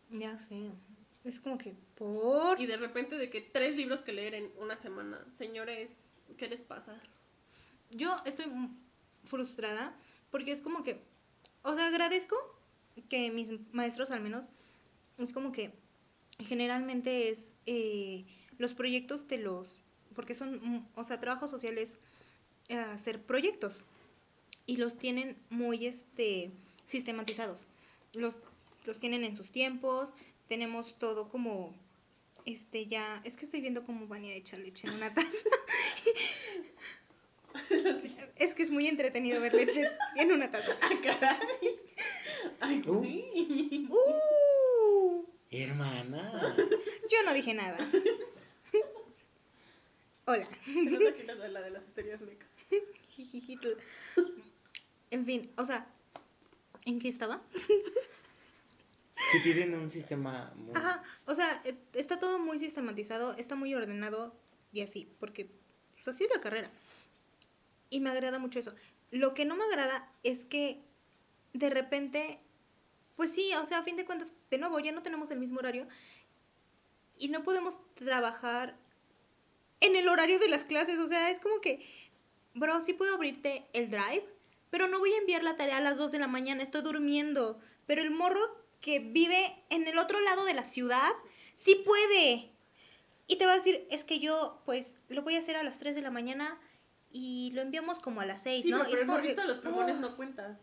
Ya 0.09 0.39
sé. 0.39 0.71
Es 1.23 1.39
como 1.39 1.59
que, 1.59 1.75
por... 1.93 2.59
Y 2.59 2.65
de 2.65 2.77
repente 2.77 3.15
de 3.15 3.29
que 3.29 3.41
tres 3.41 3.75
libros 3.75 3.99
que 3.99 4.13
leer 4.13 4.33
en 4.33 4.51
una 4.57 4.75
semana. 4.75 5.23
Señores, 5.35 5.91
¿qué 6.35 6.47
les 6.47 6.61
pasa? 6.61 6.99
Yo 7.91 8.15
estoy 8.25 8.45
frustrada 9.23 9.95
porque 10.31 10.51
es 10.51 10.61
como 10.61 10.83
que, 10.83 11.01
o 11.63 11.75
sea, 11.75 11.87
agradezco 11.87 12.35
que 13.09 13.31
mis 13.31 13.51
maestros 13.71 14.11
al 14.11 14.21
menos, 14.21 14.49
es 15.17 15.33
como 15.33 15.51
que 15.51 15.73
generalmente 16.39 17.29
es 17.29 17.53
eh, 17.65 18.25
los 18.57 18.73
proyectos 18.73 19.27
de 19.27 19.37
los, 19.37 19.81
porque 20.15 20.35
son, 20.35 20.87
o 20.95 21.03
sea, 21.03 21.19
trabajos 21.19 21.49
sociales, 21.49 21.97
eh, 22.69 22.77
hacer 22.77 23.21
proyectos 23.21 23.81
y 24.65 24.77
los 24.77 24.97
tienen 24.97 25.37
muy 25.49 25.85
este 25.85 26.51
sistematizados. 26.85 27.67
Los, 28.13 28.39
los 28.85 28.99
tienen 28.99 29.23
en 29.23 29.35
sus 29.35 29.51
tiempos, 29.51 30.15
tenemos 30.47 30.97
todo 30.99 31.29
como 31.29 31.73
este 32.45 32.87
ya, 32.87 33.21
es 33.25 33.35
que 33.35 33.45
estoy 33.45 33.61
viendo 33.61 33.85
como 33.85 34.07
Vania 34.07 34.33
echa 34.33 34.57
leche 34.57 34.87
en 34.87 34.95
una 34.95 35.13
taza. 35.13 35.27
Es 38.35 38.53
que 38.53 38.63
es 38.63 38.69
muy 38.69 38.87
entretenido 38.87 39.41
ver 39.41 39.53
leche 39.53 39.89
en 40.15 40.31
una 40.31 40.51
taza. 40.51 40.77
Ah, 40.81 40.91
caray. 41.01 41.79
Ay, 42.59 42.81
Uh. 42.85 43.93
Uh, 43.93 45.25
Hermana. 45.49 46.55
yo 47.09 47.23
no 47.25 47.33
dije 47.33 47.53
nada. 47.53 47.77
Hola. 50.25 50.47
La 51.25 51.35
de 51.35 51.49
la 51.49 51.61
de 51.61 51.69
las 51.69 51.87
historias 51.87 52.21
mecas. 52.21 52.49
En 55.09 55.25
fin, 55.25 55.49
o 55.57 55.65
sea, 55.65 55.87
¿en 56.85 56.99
qué 56.99 57.07
estaba? 57.07 57.41
Que 59.31 59.39
tienen 59.39 59.73
un 59.73 59.89
sistema 59.89 60.53
muy... 60.55 60.75
Ajá, 60.75 61.01
o 61.25 61.33
sea, 61.33 61.61
eh, 61.65 61.75
está 61.93 62.19
todo 62.19 62.39
muy 62.39 62.59
sistematizado, 62.59 63.33
está 63.37 63.55
muy 63.55 63.73
ordenado 63.73 64.35
y 64.73 64.81
así, 64.81 65.09
porque 65.19 65.49
pues, 65.95 66.07
así 66.09 66.25
es 66.25 66.29
la 66.29 66.41
carrera. 66.41 66.69
Y 67.89 67.99
me 67.99 68.09
agrada 68.09 68.39
mucho 68.39 68.59
eso. 68.59 68.73
Lo 69.11 69.33
que 69.33 69.45
no 69.45 69.55
me 69.55 69.63
agrada 69.63 70.11
es 70.23 70.45
que 70.45 70.81
de 71.53 71.69
repente, 71.69 72.39
pues 73.15 73.31
sí, 73.31 73.51
o 73.55 73.65
sea, 73.65 73.79
a 73.79 73.83
fin 73.83 73.95
de 73.95 74.05
cuentas, 74.05 74.33
de 74.49 74.57
nuevo, 74.57 74.79
ya 74.79 74.91
no 74.91 75.03
tenemos 75.03 75.31
el 75.31 75.39
mismo 75.39 75.59
horario 75.59 75.87
y 77.17 77.29
no 77.29 77.43
podemos 77.43 77.79
trabajar 77.95 78.77
en 79.79 79.95
el 79.95 80.07
horario 80.07 80.39
de 80.39 80.49
las 80.49 80.65
clases. 80.65 80.99
O 80.99 81.07
sea, 81.07 81.29
es 81.29 81.39
como 81.39 81.61
que, 81.61 81.85
bro, 82.53 82.81
sí 82.81 82.93
puedo 82.93 83.15
abrirte 83.15 83.65
el 83.73 83.89
drive, 83.89 84.25
pero 84.69 84.87
no 84.87 84.99
voy 84.99 85.11
a 85.13 85.17
enviar 85.17 85.43
la 85.43 85.57
tarea 85.57 85.77
a 85.77 85.81
las 85.81 85.97
2 85.97 86.11
de 86.11 86.19
la 86.19 86.27
mañana, 86.27 86.63
estoy 86.63 86.81
durmiendo. 86.81 87.59
Pero 87.85 88.01
el 88.01 88.11
morro 88.11 88.41
que 88.81 88.99
vive 88.99 89.63
en 89.69 89.87
el 89.87 89.97
otro 89.97 90.19
lado 90.19 90.45
de 90.45 90.53
la 90.53 90.63
ciudad, 90.63 91.11
sí 91.55 91.75
puede. 91.75 92.51
Y 93.27 93.37
te 93.37 93.45
va 93.45 93.53
a 93.53 93.57
decir, 93.57 93.87
es 93.89 94.03
que 94.03 94.19
yo, 94.19 94.61
pues, 94.65 94.97
lo 95.09 95.23
voy 95.23 95.35
a 95.35 95.39
hacer 95.39 95.55
a 95.55 95.63
las 95.63 95.79
3 95.79 95.95
de 95.95 96.01
la 96.01 96.11
mañana 96.11 96.59
y 97.17 97.51
lo 97.51 97.61
enviamos 97.61 97.99
como 97.99 98.21
a 98.21 98.25
las 98.25 98.43
6, 98.43 98.63
Sí, 98.63 98.69
¿no? 98.69 98.79
pero, 98.83 98.91
el 98.91 98.99
como 98.99 99.13
morrito 99.13 99.35
que, 99.35 99.41
de 99.41 99.47
los 99.47 99.57
plumones 99.57 99.95
oh, 99.97 99.99
no 99.99 100.15
cuenta. 100.15 100.59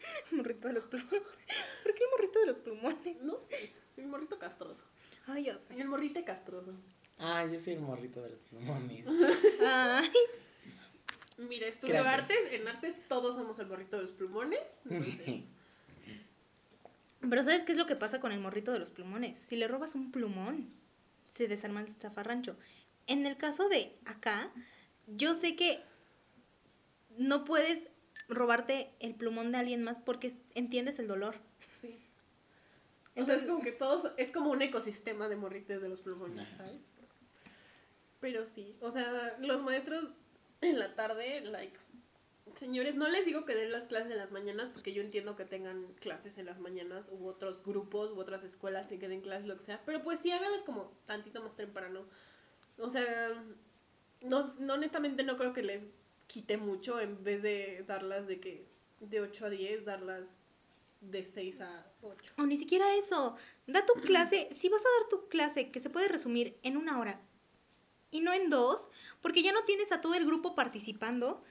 morrito 0.30 0.68
de 0.68 0.74
los 0.74 0.86
plumones. 0.86 1.20
¿Por 1.82 1.94
qué 1.94 2.04
el 2.04 2.10
morrito 2.10 2.40
de 2.40 2.46
los 2.46 2.58
plumones? 2.58 3.22
No 3.22 3.38
sé. 3.38 3.72
El 3.96 4.06
morrito 4.06 4.38
castroso. 4.38 4.84
Ay, 5.26 5.44
yo 5.44 5.54
sé. 5.54 5.80
El 5.80 5.88
morrito 5.88 6.24
castroso. 6.24 6.74
Ah, 7.18 7.46
yo 7.50 7.60
soy 7.60 7.74
el 7.74 7.80
morrito 7.80 8.22
de 8.22 8.30
los 8.30 8.38
plumones. 8.40 9.06
Ay, 9.66 10.10
Mira, 11.36 11.66
estudio 11.66 11.94
Gracias. 11.94 12.20
artes. 12.20 12.52
En 12.52 12.68
artes 12.68 12.94
todos 13.08 13.34
somos 13.34 13.58
el 13.58 13.66
morrito 13.66 13.96
de 13.96 14.02
los 14.02 14.12
plumones. 14.12 14.68
Entonces, 14.88 15.44
pero 17.28 17.42
¿sabes 17.42 17.64
qué 17.64 17.72
es 17.72 17.78
lo 17.78 17.86
que 17.86 17.96
pasa 17.96 18.20
con 18.20 18.32
el 18.32 18.40
morrito 18.40 18.72
de 18.72 18.78
los 18.78 18.90
plumones? 18.90 19.38
Si 19.38 19.56
le 19.56 19.66
robas 19.68 19.94
un 19.94 20.12
plumón, 20.12 20.70
se 21.28 21.48
desarma 21.48 21.80
el 21.80 21.88
zafarrancho. 21.88 22.56
En 23.06 23.26
el 23.26 23.36
caso 23.36 23.68
de 23.68 23.96
acá, 24.04 24.50
yo 25.06 25.34
sé 25.34 25.56
que 25.56 25.80
no 27.16 27.44
puedes 27.44 27.90
robarte 28.28 28.90
el 29.00 29.14
plumón 29.14 29.52
de 29.52 29.58
alguien 29.58 29.82
más 29.82 29.98
porque 29.98 30.32
entiendes 30.54 30.98
el 30.98 31.08
dolor. 31.08 31.36
sí. 31.80 31.98
Entonces, 33.16 33.36
Entonces- 33.36 33.42
es 33.44 33.48
como 33.50 33.62
que 33.62 33.72
todos. 33.72 34.12
Es 34.16 34.30
como 34.32 34.50
un 34.50 34.60
ecosistema 34.62 35.28
de 35.28 35.36
morritos 35.36 35.80
de 35.80 35.88
los 35.88 36.00
plumones. 36.00 36.48
¿sabes? 36.56 36.80
Pero 38.20 38.44
sí. 38.44 38.74
O 38.80 38.90
sea, 38.90 39.36
los 39.38 39.62
maestros 39.62 40.08
en 40.62 40.78
la 40.78 40.94
tarde, 40.96 41.42
like. 41.42 41.78
Señores, 42.56 42.94
no 42.96 43.08
les 43.08 43.24
digo 43.24 43.44
que 43.44 43.54
den 43.54 43.70
las 43.72 43.84
clases 43.84 44.10
en 44.10 44.18
las 44.18 44.30
mañanas 44.32 44.68
porque 44.68 44.92
yo 44.92 45.02
entiendo 45.02 45.36
que 45.36 45.44
tengan 45.44 45.86
clases 45.94 46.38
en 46.38 46.46
las 46.46 46.58
mañanas 46.60 47.08
u 47.10 47.26
otros 47.26 47.62
grupos 47.64 48.10
u 48.12 48.18
otras 48.18 48.42
escuelas 48.44 48.86
que 48.86 48.96
den 48.98 49.20
clases, 49.22 49.46
lo 49.46 49.56
que 49.56 49.62
sea, 49.64 49.82
pero 49.84 50.02
pues 50.02 50.20
sí 50.20 50.30
háganlas 50.30 50.62
como 50.62 50.92
tantito 51.06 51.42
más 51.42 51.56
temprano. 51.56 52.04
O 52.78 52.90
sea, 52.90 53.32
no, 54.24 54.42
no, 54.58 54.74
honestamente 54.74 55.22
no 55.22 55.36
creo 55.36 55.52
que 55.52 55.62
les 55.62 55.86
quite 56.26 56.56
mucho 56.56 57.00
en 57.00 57.22
vez 57.22 57.42
de 57.42 57.84
darlas 57.86 58.26
de 58.26 58.40
que 58.40 58.66
de 59.00 59.20
8 59.20 59.46
a 59.46 59.50
10, 59.50 59.84
darlas 59.84 60.38
de 61.00 61.22
6 61.22 61.60
a 61.60 61.86
8. 62.02 62.34
O 62.38 62.46
ni 62.46 62.56
siquiera 62.56 62.94
eso. 62.94 63.36
Da 63.66 63.84
tu 63.84 63.94
clase, 63.94 64.48
si 64.56 64.68
vas 64.68 64.80
a 64.80 65.00
dar 65.00 65.08
tu 65.08 65.28
clase 65.28 65.70
que 65.70 65.80
se 65.80 65.90
puede 65.90 66.08
resumir 66.08 66.58
en 66.62 66.76
una 66.76 66.98
hora 66.98 67.20
y 68.10 68.20
no 68.20 68.32
en 68.32 68.48
dos, 68.48 68.90
porque 69.20 69.42
ya 69.42 69.52
no 69.52 69.64
tienes 69.64 69.92
a 69.92 70.00
todo 70.00 70.14
el 70.14 70.24
grupo 70.24 70.54
participando, 70.54 71.42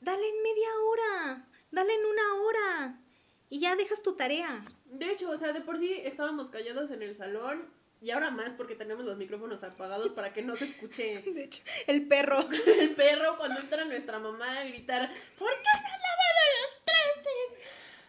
dale 0.00 0.28
en 0.28 0.42
media 0.42 0.68
hora, 0.84 1.48
dale 1.70 1.94
en 1.94 2.04
una 2.04 2.34
hora 2.42 3.00
y 3.48 3.60
ya 3.60 3.76
dejas 3.76 4.02
tu 4.02 4.14
tarea. 4.14 4.64
De 4.86 5.10
hecho, 5.10 5.30
o 5.30 5.38
sea, 5.38 5.52
de 5.52 5.60
por 5.60 5.78
sí 5.78 5.92
estábamos 6.04 6.50
callados 6.50 6.90
en 6.90 7.02
el 7.02 7.16
salón 7.16 7.70
y 8.02 8.10
ahora 8.10 8.30
más 8.30 8.52
porque 8.54 8.74
tenemos 8.74 9.04
los 9.04 9.16
micrófonos 9.16 9.62
apagados 9.62 10.12
para 10.12 10.32
que 10.32 10.42
no 10.42 10.56
se 10.56 10.64
escuche 10.64 11.22
De 11.32 11.44
hecho, 11.44 11.62
el 11.86 12.06
perro. 12.08 12.46
el 12.80 12.94
perro 12.94 13.38
cuando 13.38 13.60
entra 13.60 13.84
nuestra 13.84 14.18
mamá 14.18 14.58
a 14.58 14.64
gritar, 14.64 15.08
¿por 15.38 15.50
qué 15.50 15.68
no 15.74 15.88
has 15.88 16.00
lavado 16.02 16.42
los 16.60 16.84
trastes? 16.84 17.68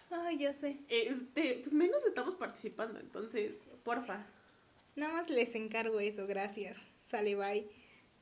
Ay, 0.10 0.38
ya 0.40 0.54
sé. 0.54 0.78
Este, 0.90 1.60
pues 1.62 1.74
menos 1.74 2.04
estamos 2.06 2.36
participando, 2.36 3.00
entonces, 3.00 3.56
porfa. 3.84 4.26
Nada 4.96 5.14
más 5.14 5.30
les 5.30 5.54
encargo 5.56 6.00
eso, 6.00 6.26
gracias. 6.28 6.78
Sale, 7.06 7.36
bye. 7.36 7.68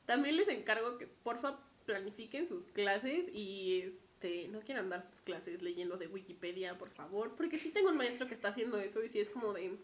También 0.05 0.35
les 0.35 0.49
encargo 0.49 0.97
que 0.97 1.07
porfa 1.07 1.57
planifiquen 1.85 2.45
sus 2.45 2.65
clases 2.65 3.25
y 3.33 3.81
este 3.81 4.47
no 4.49 4.61
quieran 4.61 4.89
dar 4.89 5.01
sus 5.01 5.21
clases 5.21 5.61
leyendo 5.61 5.97
de 5.97 6.07
Wikipedia, 6.07 6.77
por 6.77 6.89
favor, 6.89 7.35
porque 7.35 7.57
sí 7.57 7.69
tengo 7.69 7.89
un 7.89 7.97
maestro 7.97 8.27
que 8.27 8.33
está 8.33 8.49
haciendo 8.49 8.79
eso 8.79 9.03
y 9.03 9.09
sí 9.09 9.19
es 9.19 9.29
como 9.29 9.53
de, 9.53 9.77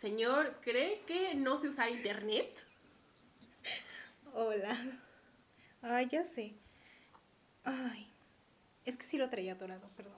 señor, 0.00 0.56
¿cree 0.62 1.02
que 1.06 1.34
no 1.34 1.58
sé 1.58 1.68
usar 1.68 1.90
internet? 1.90 2.64
Hola. 4.32 4.74
Ay, 5.82 6.06
ya 6.08 6.24
sé. 6.24 6.54
Ay. 7.64 8.10
Es 8.86 8.96
que 8.96 9.04
sí 9.04 9.18
lo 9.18 9.28
traía 9.28 9.52
atorado, 9.52 9.88
perdón. 9.96 10.14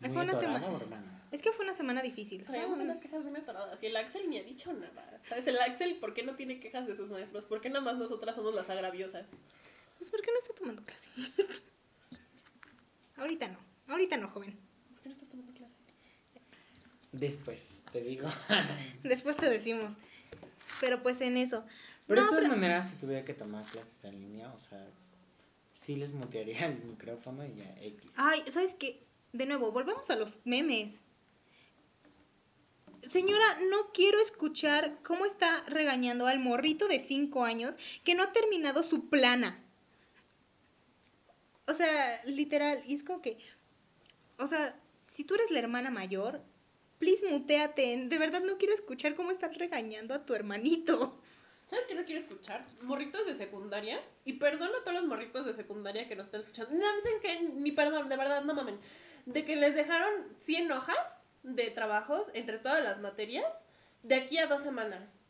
Muy 0.00 0.10
fue 0.10 0.22
una 0.22 0.32
atorado, 0.32 0.58
semana. 0.58 0.82
hermana. 0.82 1.28
Es 1.30 1.42
que 1.42 1.52
fue 1.52 1.64
una 1.64 1.74
semana 1.74 2.02
difícil. 2.02 2.44
Traemos 2.44 2.80
unas 2.80 3.00
quejas 3.00 3.22
bien 3.22 3.36
atoradas 3.36 3.82
y 3.82 3.86
el 3.86 3.96
Axel 3.96 4.30
ni 4.30 4.38
ha 4.38 4.42
dicho 4.42 4.72
nada. 4.72 5.20
¿Sabes? 5.28 5.46
El 5.46 5.58
Axel, 5.58 5.96
¿por 5.96 6.14
qué 6.14 6.22
no 6.22 6.36
tiene 6.36 6.60
quejas 6.60 6.86
de 6.86 6.96
sus 6.96 7.10
maestros? 7.10 7.46
¿Por 7.46 7.60
qué 7.60 7.68
nada 7.68 7.84
más 7.84 7.96
nosotras 7.96 8.36
somos 8.36 8.54
las 8.54 8.70
agraviosas? 8.70 9.26
Pues 9.98 10.10
¿por 10.10 10.22
qué 10.22 10.30
no 10.30 10.38
está 10.38 10.54
tomando 10.54 10.82
clase? 10.84 11.10
ahorita 13.16 13.48
no. 13.48 13.58
Ahorita 13.88 14.16
no, 14.16 14.28
joven. 14.28 14.58
¿Por 14.92 15.02
qué 15.02 15.08
no 15.08 15.14
estás 15.14 15.28
tomando 15.28 15.52
clase? 15.52 15.65
Después, 17.18 17.82
te 17.92 18.00
digo. 18.02 18.28
Después 19.02 19.36
te 19.36 19.48
decimos. 19.48 19.94
Pero 20.80 21.02
pues 21.02 21.20
en 21.20 21.36
eso. 21.36 21.64
Pero 22.06 22.20
no, 22.20 22.26
de 22.26 22.28
todas 22.30 22.44
pero- 22.44 22.54
maneras, 22.60 22.90
si 22.90 22.96
tuviera 22.96 23.24
que 23.24 23.34
tomar 23.34 23.64
clases 23.64 24.04
en 24.04 24.20
línea, 24.20 24.52
o 24.52 24.58
sea, 24.58 24.86
sí 25.84 25.96
les 25.96 26.12
mutearía 26.12 26.66
el 26.66 26.82
micrófono 26.84 27.44
y 27.46 27.54
ya 27.56 27.74
X. 27.80 28.10
Ay, 28.16 28.42
¿sabes 28.50 28.74
qué? 28.74 29.02
De 29.32 29.46
nuevo, 29.46 29.72
volvemos 29.72 30.10
a 30.10 30.16
los 30.16 30.38
memes. 30.44 31.00
Señora, 33.02 33.44
no 33.70 33.92
quiero 33.92 34.20
escuchar 34.20 34.98
cómo 35.04 35.26
está 35.26 35.62
regañando 35.68 36.26
al 36.26 36.40
morrito 36.40 36.88
de 36.88 36.98
5 36.98 37.44
años 37.44 37.74
que 38.02 38.14
no 38.14 38.24
ha 38.24 38.32
terminado 38.32 38.82
su 38.82 39.08
plana. 39.08 39.62
O 41.68 41.74
sea, 41.74 41.88
literal, 42.26 42.80
y 42.86 42.94
es 42.94 43.04
como 43.04 43.22
que, 43.22 43.38
o 44.38 44.46
sea, 44.46 44.78
si 45.06 45.24
tú 45.24 45.34
eres 45.34 45.50
la 45.52 45.60
hermana 45.60 45.90
mayor, 45.90 46.42
please 46.98 47.26
muteate. 47.28 48.06
De 48.08 48.18
verdad 48.18 48.42
no 48.42 48.58
quiero 48.58 48.74
escuchar 48.74 49.14
cómo 49.14 49.30
estás 49.30 49.56
regañando 49.56 50.14
a 50.14 50.24
tu 50.24 50.34
hermanito. 50.34 51.20
¿Sabes 51.68 51.84
qué 51.86 51.94
no 51.96 52.04
quiero 52.04 52.20
escuchar? 52.20 52.64
Morritos 52.82 53.26
de 53.26 53.34
secundaria. 53.34 54.00
Y 54.24 54.34
perdón 54.34 54.70
a 54.80 54.84
todos 54.84 54.94
los 55.00 55.06
morritos 55.06 55.46
de 55.46 55.54
secundaria 55.54 56.06
que 56.08 56.14
nos 56.14 56.26
están 56.26 56.40
escuchando. 56.40 56.70
No, 56.72 56.96
dicen 56.96 57.20
que 57.20 57.40
ni 57.60 57.72
perdón, 57.72 58.08
de 58.08 58.16
verdad, 58.16 58.44
no 58.44 58.54
mamen. 58.54 58.78
De 59.24 59.44
que 59.44 59.56
les 59.56 59.74
dejaron 59.74 60.36
100 60.40 60.70
hojas 60.70 61.22
de 61.42 61.70
trabajos 61.70 62.28
entre 62.34 62.58
todas 62.58 62.82
las 62.84 63.00
materias 63.00 63.52
de 64.04 64.14
aquí 64.14 64.38
a 64.38 64.46
dos 64.46 64.62
semanas. 64.62 65.20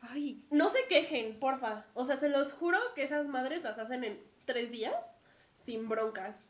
Ay, 0.00 0.42
No 0.50 0.70
se 0.70 0.86
quejen, 0.88 1.38
porfa. 1.38 1.86
O 1.94 2.04
sea, 2.04 2.16
se 2.18 2.28
los 2.28 2.52
juro 2.52 2.78
que 2.94 3.04
esas 3.04 3.26
madres 3.26 3.62
las 3.62 3.78
hacen 3.78 4.04
en 4.04 4.22
tres 4.46 4.70
días 4.70 4.94
sin 5.64 5.88
broncas. 5.88 6.46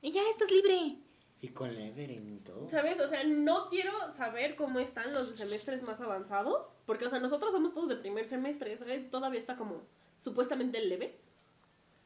y 0.00 0.10
ya 0.12 0.20
estás 0.30 0.50
libre. 0.50 0.96
Y 1.42 1.48
con 1.48 1.74
lettering 1.74 2.36
y 2.36 2.38
todo. 2.38 2.70
¿Sabes? 2.70 3.00
O 3.00 3.08
sea, 3.08 3.24
no 3.24 3.66
quiero 3.66 3.90
saber 4.16 4.54
cómo 4.54 4.78
están 4.78 5.12
los 5.12 5.28
de 5.28 5.36
semestres 5.36 5.82
más 5.82 6.00
avanzados. 6.00 6.76
Porque, 6.86 7.06
o 7.06 7.10
sea, 7.10 7.18
nosotros 7.18 7.50
somos 7.50 7.74
todos 7.74 7.88
de 7.88 7.96
primer 7.96 8.26
semestre, 8.26 8.78
¿sabes? 8.78 9.10
Todavía 9.10 9.40
está 9.40 9.56
como 9.56 9.82
supuestamente 10.18 10.80
leve. 10.80 11.18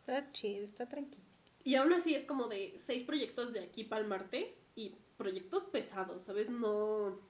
Está 0.01 0.33
chido, 0.33 0.65
está 0.65 0.89
tranquilo. 0.89 1.27
Y 1.65 1.75
aún 1.75 1.93
así 1.93 2.15
es 2.15 2.25
como 2.25 2.49
de 2.49 2.77
seis 2.79 3.05
proyectos 3.05 3.53
de 3.53 3.61
aquí 3.61 3.85
para 3.85 4.01
el 4.01 4.09
martes 4.09 4.59
y 4.75 4.95
proyectos 5.19 5.65
pesados, 5.65 6.23
¿sabes? 6.23 6.49
No, 6.49 7.21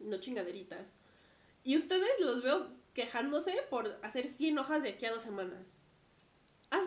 no 0.00 0.20
chingaderitas. 0.20 0.96
Y 1.62 1.76
ustedes 1.76 2.10
los 2.18 2.42
veo 2.42 2.66
quejándose 2.94 3.54
por 3.70 3.96
hacer 4.02 4.26
100 4.26 4.58
hojas 4.58 4.82
de 4.82 4.88
aquí 4.88 5.06
a 5.06 5.12
dos 5.12 5.22
semanas. 5.22 5.78
Haz 6.70 6.86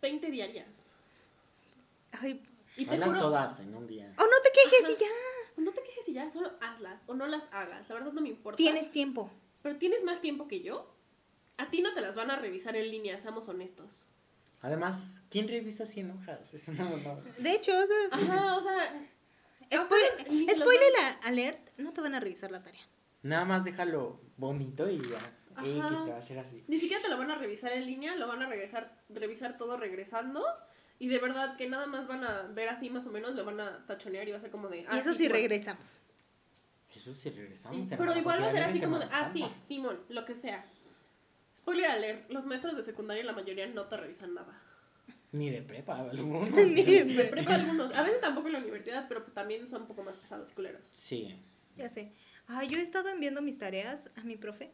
20 0.00 0.30
diarias. 0.30 0.94
Ay, 2.12 2.42
Y 2.80 2.86
te 2.86 2.94
Hazlas 2.94 3.08
juro, 3.10 3.20
todas 3.20 3.60
en 3.60 3.74
un 3.74 3.86
día. 3.86 4.14
o 4.18 4.22
no 4.22 4.40
te 4.42 4.50
quejes 4.52 4.84
Ajá. 4.84 4.92
y 4.92 4.96
ya. 5.00 5.62
no 5.62 5.72
te 5.72 5.82
quejes 5.82 6.08
y 6.08 6.12
ya, 6.14 6.30
solo 6.30 6.50
hazlas 6.60 7.04
o 7.06 7.14
no 7.14 7.26
las 7.26 7.46
hagas. 7.52 7.88
La 7.88 7.94
verdad 7.96 8.12
no 8.12 8.22
me 8.22 8.28
importa. 8.28 8.56
Tienes 8.56 8.90
tiempo. 8.90 9.30
Pero 9.62 9.76
tienes 9.76 10.02
más 10.04 10.20
tiempo 10.20 10.48
que 10.48 10.62
yo. 10.62 10.94
a 11.58 11.68
ti 11.70 11.82
no 11.82 11.92
te 11.92 12.00
las 12.00 12.16
van 12.16 12.30
a 12.30 12.36
revisar 12.36 12.74
en 12.76 12.90
línea, 12.90 13.18
seamos 13.18 13.48
honestos. 13.48 14.06
Además, 14.62 15.20
¿quién 15.28 15.46
revisa 15.48 15.84
100 15.84 16.10
hojas? 16.12 16.54
Es 16.54 16.68
una 16.68 16.84
mamada. 16.84 17.20
De 17.38 17.52
hecho, 17.52 17.72
o 17.72 17.86
sea, 17.86 17.96
Ajá, 18.12 18.56
o 18.56 18.60
sea, 18.62 19.08
a 19.70 19.84
spoiler, 20.56 20.92
alert, 21.22 21.60
no 21.78 21.92
te 21.92 22.00
van 22.00 22.14
a 22.14 22.20
revisar 22.20 22.50
la 22.50 22.62
tarea. 22.62 22.80
Nada 23.22 23.44
más 23.44 23.64
déjalo 23.64 24.20
bonito 24.38 24.88
y 24.88 24.98
ya. 24.98 25.18
X 25.62 25.74
te 26.04 26.10
va 26.10 26.16
a 26.16 26.18
hacer 26.18 26.38
así. 26.38 26.64
Ni 26.68 26.78
siquiera 26.80 27.02
te 27.02 27.08
lo 27.10 27.18
van 27.18 27.30
a 27.30 27.34
revisar 27.36 27.72
en 27.72 27.84
línea, 27.84 28.16
lo 28.16 28.26
van 28.26 28.40
a 28.42 28.46
regresar, 28.48 29.02
revisar 29.10 29.58
todo 29.58 29.76
regresando. 29.76 30.42
Y 31.00 31.08
de 31.08 31.18
verdad 31.18 31.56
que 31.56 31.66
nada 31.66 31.86
más 31.86 32.06
van 32.06 32.22
a 32.24 32.42
ver 32.42 32.68
así 32.68 32.90
más 32.90 33.06
o 33.06 33.10
menos, 33.10 33.34
lo 33.34 33.44
van 33.46 33.58
a 33.58 33.86
tachonear 33.86 34.28
y 34.28 34.32
va 34.32 34.36
a 34.36 34.40
ser 34.40 34.50
como 34.50 34.68
de... 34.68 34.80
Y 34.80 34.86
ah, 34.86 34.98
eso 34.98 35.12
sí, 35.12 35.20
sí 35.24 35.28
regresamos. 35.28 36.02
Eso 36.94 37.14
sí 37.14 37.30
regresamos. 37.30 37.88
Pero 37.88 38.16
igual 38.16 38.42
va 38.42 38.48
a 38.48 38.52
ser 38.52 38.62
así 38.62 38.80
como 38.80 38.98
de, 38.98 39.06
ah, 39.10 39.30
sí. 39.32 39.42
Simón, 39.66 39.98
lo 40.10 40.26
que 40.26 40.34
sea. 40.34 40.62
Spoiler 41.56 41.86
alert, 41.86 42.30
los 42.30 42.44
maestros 42.44 42.76
de 42.76 42.82
secundaria 42.82 43.24
la 43.24 43.32
mayoría 43.32 43.66
no 43.68 43.86
te 43.86 43.96
revisan 43.96 44.34
nada. 44.34 44.54
Ni 45.32 45.48
de 45.48 45.62
prepa, 45.62 45.98
algunos. 46.10 46.50
Ni 46.50 46.84
de 46.84 47.24
prepa 47.24 47.54
algunos, 47.54 47.94
a 47.94 48.02
veces 48.02 48.20
tampoco 48.20 48.48
en 48.48 48.52
la 48.52 48.58
universidad, 48.58 49.06
pero 49.08 49.22
pues 49.22 49.32
también 49.32 49.70
son 49.70 49.82
un 49.82 49.88
poco 49.88 50.02
más 50.02 50.18
pesados 50.18 50.50
y 50.50 50.54
culeros. 50.54 50.84
Sí. 50.92 51.34
Ya 51.76 51.88
sé. 51.88 52.12
Ay, 52.46 52.68
yo 52.68 52.78
he 52.78 52.82
estado 52.82 53.08
enviando 53.08 53.40
mis 53.40 53.56
tareas 53.56 54.10
a 54.16 54.22
mi 54.24 54.36
profe. 54.36 54.70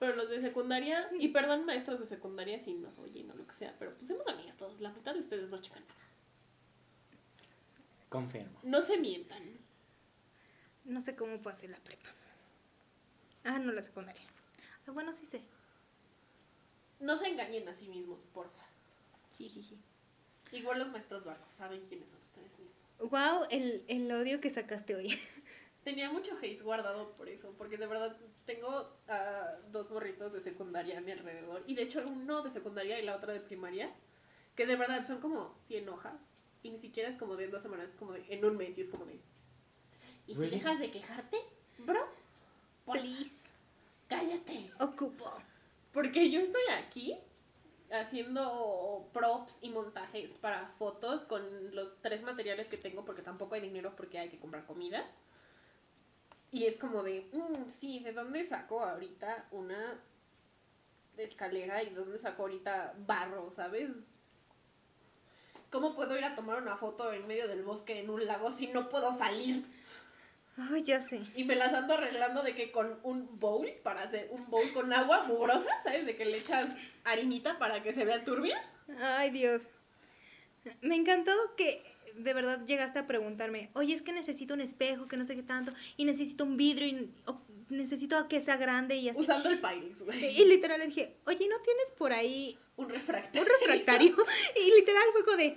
Pero 0.00 0.16
los 0.16 0.30
de 0.30 0.40
secundaria, 0.40 1.08
y 1.18 1.28
perdón 1.28 1.66
maestros 1.66 2.00
de 2.00 2.06
secundaria 2.06 2.58
si 2.58 2.72
nos 2.72 2.98
oyen 2.98 3.30
o 3.30 3.34
lo 3.34 3.46
que 3.46 3.52
sea, 3.52 3.76
pero 3.78 3.94
pues 3.94 4.08
seamos 4.08 4.26
honestos, 4.26 4.80
la 4.80 4.90
mitad 4.90 5.12
de 5.12 5.20
ustedes 5.20 5.50
no 5.50 5.60
checan 5.60 5.86
nada. 5.86 6.00
Confirmo. 8.08 8.58
No 8.62 8.80
se 8.80 8.96
mientan. 8.96 9.58
No 10.86 11.02
sé 11.02 11.14
cómo 11.14 11.42
pasé 11.42 11.68
la 11.68 11.78
prepa. 11.78 12.08
Ah, 13.44 13.58
no, 13.58 13.72
la 13.72 13.82
secundaria. 13.82 14.22
Ah, 14.86 14.90
bueno, 14.90 15.12
sí 15.12 15.26
sé. 15.26 15.42
No 16.98 17.18
se 17.18 17.28
engañen 17.28 17.68
a 17.68 17.74
sí 17.74 17.86
mismos, 17.86 18.24
porfa. 18.32 18.64
Jijiji. 19.36 19.78
Igual 20.52 20.78
los 20.78 20.88
maestros 20.88 21.24
barcos 21.24 21.54
saben 21.54 21.86
quiénes 21.86 22.08
son 22.08 22.22
ustedes 22.22 22.58
mismos. 22.58 23.10
Wow, 23.10 23.46
el, 23.50 23.84
el 23.86 24.10
odio 24.12 24.40
que 24.40 24.48
sacaste 24.48 24.94
hoy. 24.94 25.18
Tenía 25.84 26.10
mucho 26.10 26.36
hate 26.40 26.60
guardado 26.62 27.12
por 27.16 27.28
eso, 27.28 27.54
porque 27.56 27.78
de 27.78 27.86
verdad 27.86 28.16
tengo 28.44 28.98
a 29.08 29.56
dos 29.70 29.90
morritos 29.90 30.32
de 30.32 30.40
secundaria 30.40 30.98
a 30.98 31.00
mi 31.00 31.12
alrededor. 31.12 31.64
Y 31.66 31.74
de 31.74 31.82
hecho 31.82 32.04
uno 32.06 32.42
de 32.42 32.50
secundaria 32.50 32.98
y 32.98 33.04
la 33.04 33.16
otra 33.16 33.32
de 33.32 33.40
primaria, 33.40 33.90
que 34.54 34.66
de 34.66 34.76
verdad 34.76 35.06
son 35.06 35.20
como 35.20 35.54
100 35.58 35.88
hojas. 35.88 36.34
Y 36.62 36.70
ni 36.70 36.78
siquiera 36.78 37.08
es 37.08 37.16
como 37.16 37.36
de 37.36 37.44
en 37.44 37.50
dos 37.50 37.62
semanas, 37.62 37.92
es 37.92 37.96
como 37.96 38.12
de 38.12 38.24
en 38.28 38.44
un 38.44 38.56
mes 38.56 38.76
y 38.76 38.82
es 38.82 38.90
como 38.90 39.06
de... 39.06 39.20
¿Y 40.26 40.34
si 40.34 40.50
dejas 40.50 40.78
de 40.78 40.90
quejarte, 40.90 41.38
bro? 41.78 42.06
Please. 42.84 43.48
Cállate. 44.06 44.70
Ocupo. 44.80 45.32
Porque 45.92 46.30
yo 46.30 46.40
estoy 46.40 46.62
aquí 46.78 47.18
haciendo 47.90 49.08
props 49.12 49.58
y 49.62 49.70
montajes 49.70 50.36
para 50.36 50.68
fotos 50.78 51.24
con 51.24 51.74
los 51.74 52.00
tres 52.00 52.22
materiales 52.22 52.68
que 52.68 52.76
tengo 52.76 53.04
porque 53.04 53.22
tampoco 53.22 53.54
hay 53.54 53.60
dinero 53.60 53.94
porque 53.96 54.18
hay 54.18 54.28
que 54.28 54.38
comprar 54.38 54.66
comida. 54.66 55.10
Y 56.52 56.66
es 56.66 56.76
como 56.78 57.02
de, 57.02 57.28
"Mm, 57.32 57.70
sí, 57.70 58.00
¿de 58.00 58.12
dónde 58.12 58.44
saco 58.44 58.80
ahorita 58.84 59.46
una 59.52 60.00
escalera 61.16 61.82
y 61.82 61.90
de 61.90 61.96
dónde 61.96 62.18
saco 62.18 62.42
ahorita 62.42 62.94
barro, 63.06 63.50
¿sabes? 63.50 63.90
¿Cómo 65.70 65.94
puedo 65.94 66.16
ir 66.18 66.24
a 66.24 66.34
tomar 66.34 66.60
una 66.60 66.76
foto 66.76 67.12
en 67.12 67.26
medio 67.26 67.46
del 67.46 67.62
bosque 67.62 68.00
en 68.00 68.10
un 68.10 68.26
lago 68.26 68.50
si 68.50 68.66
no 68.66 68.88
puedo 68.88 69.16
salir? 69.16 69.64
Ay, 70.56 70.82
ya 70.82 71.00
sé. 71.00 71.22
Y 71.36 71.44
me 71.44 71.54
las 71.54 71.72
ando 71.72 71.94
arreglando 71.94 72.42
de 72.42 72.54
que 72.54 72.72
con 72.72 72.98
un 73.04 73.38
bowl, 73.38 73.70
para 73.84 74.02
hacer 74.02 74.28
un 74.32 74.50
bowl 74.50 74.72
con 74.72 74.92
agua 74.92 75.22
mugrosa, 75.24 75.70
¿sabes? 75.84 76.04
De 76.06 76.16
que 76.16 76.24
le 76.24 76.38
echas 76.38 76.68
harinita 77.04 77.58
para 77.58 77.82
que 77.82 77.92
se 77.92 78.04
vea 78.04 78.24
turbia. 78.24 78.60
Ay, 79.00 79.30
Dios. 79.30 79.62
Me 80.82 80.96
encantó 80.96 81.32
que 81.56 81.82
de 82.22 82.34
verdad 82.34 82.64
llegaste 82.66 82.98
a 82.98 83.06
preguntarme, 83.06 83.70
oye, 83.74 83.92
es 83.94 84.02
que 84.02 84.12
necesito 84.12 84.54
un 84.54 84.60
espejo, 84.60 85.08
que 85.08 85.16
no 85.16 85.26
sé 85.26 85.34
qué 85.36 85.42
tanto, 85.42 85.72
y 85.96 86.04
necesito 86.04 86.44
un 86.44 86.56
vidrio, 86.56 86.86
y 86.88 87.10
o 87.26 87.40
necesito 87.68 88.28
que 88.28 88.42
sea 88.42 88.56
grande 88.56 88.96
y 88.96 89.08
así. 89.08 89.20
Usando 89.20 89.48
el 89.48 89.60
Pyrex, 89.60 90.02
güey. 90.02 90.40
Y 90.40 90.44
literal 90.46 90.80
le 90.80 90.86
dije, 90.86 91.16
oye, 91.26 91.46
¿no 91.48 91.60
tienes 91.60 91.90
por 91.96 92.12
ahí 92.12 92.58
Un 92.76 92.88
refractario. 92.88 93.42
un 93.42 93.48
refractario? 93.60 94.16
y 94.56 94.74
literal 94.78 95.02
fue 95.12 95.24
como 95.24 95.36
de, 95.36 95.56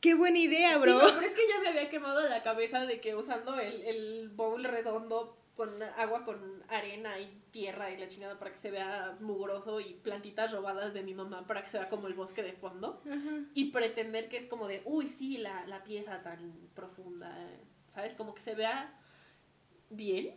qué 0.00 0.14
buena 0.14 0.38
idea, 0.38 0.72
Sí, 0.74 0.78
bro. 0.80 0.92
no, 0.94 1.08
pero 1.14 1.20
es 1.26 1.34
que 1.34 1.46
ya 1.48 1.60
me 1.60 1.68
había 1.68 1.88
quemado 1.90 2.26
la 2.28 2.42
cabeza 2.42 2.86
de 2.86 3.00
que 3.00 3.14
usando 3.14 3.58
el, 3.58 3.82
el 3.82 4.28
bowl 4.30 4.64
redondo 4.64 5.36
con 5.56 5.82
agua 5.82 6.24
con 6.24 6.62
arena 6.68 7.18
y 7.20 7.42
tierra 7.50 7.90
y 7.90 7.98
la 7.98 8.08
chingada 8.08 8.38
para 8.38 8.52
que 8.52 8.58
se 8.58 8.70
vea 8.70 9.16
mugroso 9.20 9.80
y 9.80 9.94
plantitas 9.94 10.50
robadas 10.52 10.94
de 10.94 11.02
mi 11.02 11.12
mamá 11.14 11.46
para 11.46 11.62
que 11.62 11.68
se 11.68 11.78
vea 11.78 11.88
como 11.88 12.06
el 12.06 12.14
bosque 12.14 12.42
de 12.42 12.52
fondo. 12.52 13.02
Ajá. 13.06 13.44
y 13.54 13.66
pretender 13.66 14.28
que 14.28 14.38
es 14.38 14.46
como 14.46 14.66
de, 14.66 14.82
uy, 14.84 15.06
sí, 15.06 15.38
la, 15.38 15.64
la 15.66 15.84
pieza 15.84 16.22
tan 16.22 16.68
profunda, 16.74 17.36
¿sabes? 17.88 18.14
Como 18.14 18.34
que 18.34 18.40
se 18.40 18.54
vea 18.54 18.98
bien, 19.90 20.34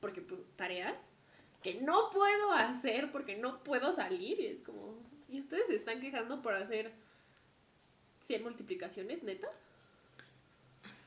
porque 0.00 0.20
pues 0.20 0.42
tareas 0.56 1.16
que 1.62 1.74
no 1.80 2.10
puedo 2.10 2.52
hacer 2.52 3.10
porque 3.10 3.36
no 3.36 3.64
puedo 3.64 3.94
salir, 3.96 4.38
y 4.38 4.46
es 4.46 4.62
como, 4.62 4.98
¿y 5.28 5.40
ustedes 5.40 5.66
se 5.66 5.76
están 5.76 6.00
quejando 6.00 6.42
por 6.42 6.52
hacer 6.54 6.92
100 8.20 8.42
multiplicaciones, 8.42 9.22
neta? 9.22 9.48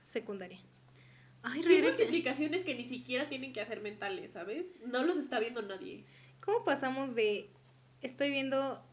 Secundaria. 0.03 0.59
Ay, 1.49 1.61
100 1.61 1.65
regrese. 1.65 1.97
multiplicaciones 1.97 2.65
que 2.65 2.75
ni 2.75 2.83
siquiera 2.83 3.29
tienen 3.29 3.53
que 3.53 3.61
hacer 3.61 3.81
mentales, 3.81 4.31
¿sabes? 4.31 4.73
No 4.85 5.03
los 5.03 5.17
está 5.17 5.39
viendo 5.39 5.61
nadie. 5.61 6.05
¿Cómo 6.41 6.65
pasamos 6.65 7.15
de 7.15 7.49
estoy 8.01 8.31
viendo 8.31 8.83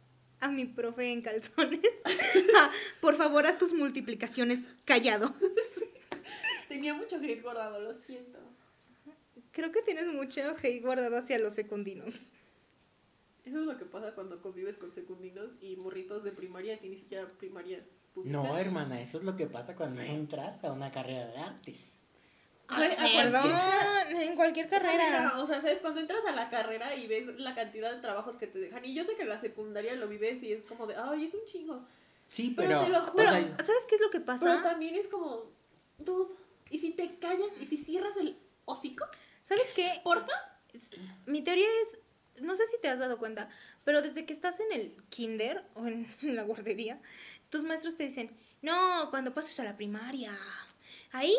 a 0.41 0.49
mi 0.51 0.65
profe 0.65 1.13
en 1.13 1.23
calzones 1.23 1.81
a, 2.05 2.71
por 3.01 3.17
favor, 3.17 3.47
haz 3.47 3.59
tus 3.59 3.73
multiplicaciones 3.73 4.61
callado? 4.85 5.35
Tenía 6.69 6.95
mucho 6.95 7.17
hate 7.17 7.43
guardado, 7.43 7.81
lo 7.81 7.93
siento. 7.93 8.39
Creo 9.51 9.73
que 9.73 9.83
tienes 9.83 10.07
mucho 10.07 10.41
hate 10.63 10.81
guardado 10.83 11.17
hacia 11.17 11.39
los 11.39 11.55
secundinos. 11.55 12.23
Eso 13.45 13.59
es 13.59 13.67
lo 13.67 13.77
que 13.77 13.85
pasa 13.85 14.15
cuando 14.15 14.41
convives 14.41 14.79
con 14.79 14.93
secundinos 14.93 15.53
y 15.61 15.77
morritos 15.77 16.25
de 16.25 16.33
primarias 16.33 16.83
y 16.83 16.89
ni 16.89 16.97
siquiera 16.97 17.29
primarias 17.37 17.91
públicas. 18.15 18.43
No, 18.43 18.57
hermana, 18.57 19.03
eso 19.03 19.19
es 19.19 19.25
lo 19.25 19.37
que 19.37 19.47
pasa 19.47 19.75
cuando 19.77 20.01
entras 20.01 20.65
a 20.65 20.73
una 20.73 20.91
carrera 20.91 21.27
de 21.27 21.37
artes. 21.37 22.04
Perdón, 22.69 23.51
en 24.11 24.35
cualquier 24.37 24.69
carrera. 24.69 25.35
O 25.39 25.47
sea, 25.47 25.61
¿sabes? 25.61 25.81
Cuando 25.81 26.01
entras 26.01 26.25
a 26.27 26.33
la 26.33 26.49
carrera 26.49 26.95
y 26.95 27.07
ves 27.07 27.27
la 27.39 27.55
cantidad 27.55 27.93
de 27.93 28.01
trabajos 28.01 28.39
que 28.39 28.47
te 28.47 28.59
dejan. 28.59 28.85
Y 28.85 28.95
yo 28.95 29.05
sé 29.05 29.17
que 29.17 29.23
en 29.23 29.29
la 29.29 29.39
secundaria 29.39 29.95
lo 29.95 30.09
vives 30.09 30.43
y 30.43 30.53
es 30.53 30.65
como 30.65 30.87
de, 30.87 30.97
ay, 30.97 31.25
es 31.27 31.35
un 31.35 31.45
chingo. 31.45 31.87
Sí, 32.29 32.55
Pero 32.57 32.69
pero. 32.69 32.85
te 32.85 32.89
lo 32.91 32.99
o 32.99 33.07
juro. 33.07 33.23
sea, 33.29 33.57
¿Sabes 33.59 33.85
qué 33.89 33.95
es 33.97 34.01
lo 34.01 34.11
que 34.11 34.21
Pero 34.21 34.27
pasa? 34.39 34.63
también 34.63 34.95
es 34.97 35.09
como, 35.09 35.51
dude, 35.99 36.35
¿y 36.71 36.79
si 36.79 36.91
te 36.93 37.19
callas 37.19 37.49
y 37.61 37.67
si 37.67 37.77
cierras 37.77 38.17
el 38.17 38.39
hocico? 38.65 39.05
¿Sabes 39.43 39.71
qué? 39.77 40.01
Porfa. 40.03 40.33
Es- 40.73 40.93
Mi 41.27 41.43
teoría 41.43 41.67
es, 41.83 41.99
no 42.43 42.57
sé 42.57 42.67
si 42.67 42.79
te 42.81 42.89
has 42.89 42.99
dado 42.99 43.19
cuenta, 43.19 43.49
pero 43.85 44.01
desde 44.01 44.25
que 44.25 44.33
estás 44.33 44.59
en 44.61 44.73
el 44.73 44.97
kinder 45.11 45.65
o 45.75 45.87
en 45.87 46.09
la 46.23 46.43
guardería, 46.45 47.01
tus 47.51 47.63
maestros 47.65 47.97
te 47.97 48.07
dicen, 48.07 48.35
no, 48.63 49.09
cuando 49.11 49.35
pases 49.35 49.61
a 49.61 49.65
la 49.65 49.77
primaria, 49.77 50.37
ahí, 51.13 51.37